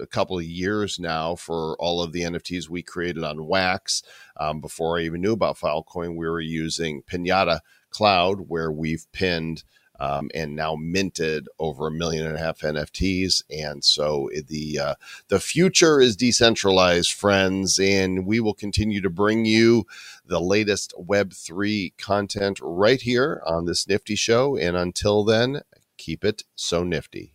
a 0.00 0.06
couple 0.06 0.38
of 0.38 0.44
years 0.44 0.98
now 0.98 1.34
for 1.34 1.74
all 1.78 2.02
of 2.02 2.12
the 2.12 2.20
NFTs 2.22 2.68
we 2.68 2.82
created 2.82 3.24
on 3.24 3.46
Wax. 3.46 4.02
Um, 4.38 4.60
before 4.60 4.98
I 4.98 5.02
even 5.02 5.22
knew 5.22 5.32
about 5.32 5.58
Filecoin, 5.58 6.16
we 6.16 6.28
were 6.28 6.40
using 6.40 7.02
Pinata 7.02 7.60
Cloud, 7.96 8.48
where 8.48 8.70
we've 8.70 9.10
pinned 9.12 9.64
um, 9.98 10.30
and 10.34 10.54
now 10.54 10.76
minted 10.76 11.48
over 11.58 11.86
a 11.86 11.90
million 11.90 12.26
and 12.26 12.36
a 12.36 12.38
half 12.38 12.60
NFTs. 12.60 13.42
And 13.50 13.82
so 13.82 14.28
the 14.48 14.78
uh, 14.78 14.94
the 15.28 15.40
future 15.40 16.00
is 16.00 16.14
decentralized, 16.16 17.12
friends, 17.12 17.78
and 17.78 18.26
we 18.26 18.38
will 18.38 18.52
continue 18.52 19.00
to 19.00 19.08
bring 19.08 19.46
you 19.46 19.86
the 20.26 20.40
latest 20.40 20.92
Web 20.98 21.32
three 21.32 21.94
content 21.98 22.58
right 22.62 23.00
here 23.00 23.42
on 23.46 23.64
this 23.64 23.88
Nifty 23.88 24.16
Show. 24.16 24.56
And 24.56 24.76
until 24.76 25.24
then, 25.24 25.62
keep 25.96 26.22
it 26.24 26.44
so 26.54 26.84
nifty. 26.84 27.32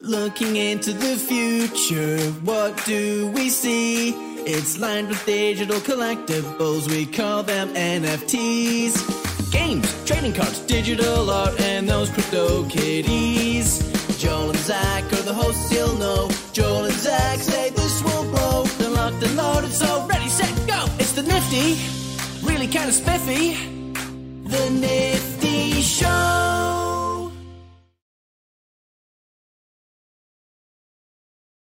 Looking 0.00 0.56
into 0.56 0.92
the 0.92 1.16
future, 1.16 2.18
what 2.42 2.84
do 2.84 3.28
we 3.28 3.48
see? 3.48 4.10
It's 4.46 4.78
lined 4.78 5.08
with 5.08 5.24
digital 5.24 5.78
collectibles, 5.80 6.90
we 6.90 7.06
call 7.06 7.42
them 7.42 7.68
NFTs. 7.70 9.33
Games, 9.54 9.86
trading 10.04 10.32
cards, 10.32 10.58
digital 10.66 11.30
art, 11.30 11.58
and 11.60 11.88
those 11.88 12.10
crypto 12.10 12.64
kitties. 12.68 13.68
Joel 14.18 14.50
and 14.50 14.58
Zach 14.58 15.04
are 15.12 15.22
the 15.22 15.32
hosts 15.32 15.72
you'll 15.72 15.96
know. 15.96 16.28
Joel 16.52 16.86
and 16.86 16.94
Zach 16.94 17.38
say 17.38 17.70
this 17.70 18.02
will 18.02 18.24
blow. 18.32 18.64
They're 18.78 18.90
locked 18.90 19.22
and 19.22 19.36
loaded, 19.36 19.70
so 19.70 20.06
ready, 20.08 20.28
set, 20.28 20.52
go! 20.66 20.84
It's 20.98 21.12
the 21.12 21.22
nifty, 21.22 21.78
really 22.44 22.66
kind 22.66 22.88
of 22.88 22.94
spiffy. 22.94 23.54
The 24.54 24.70
nifty. 24.70 25.34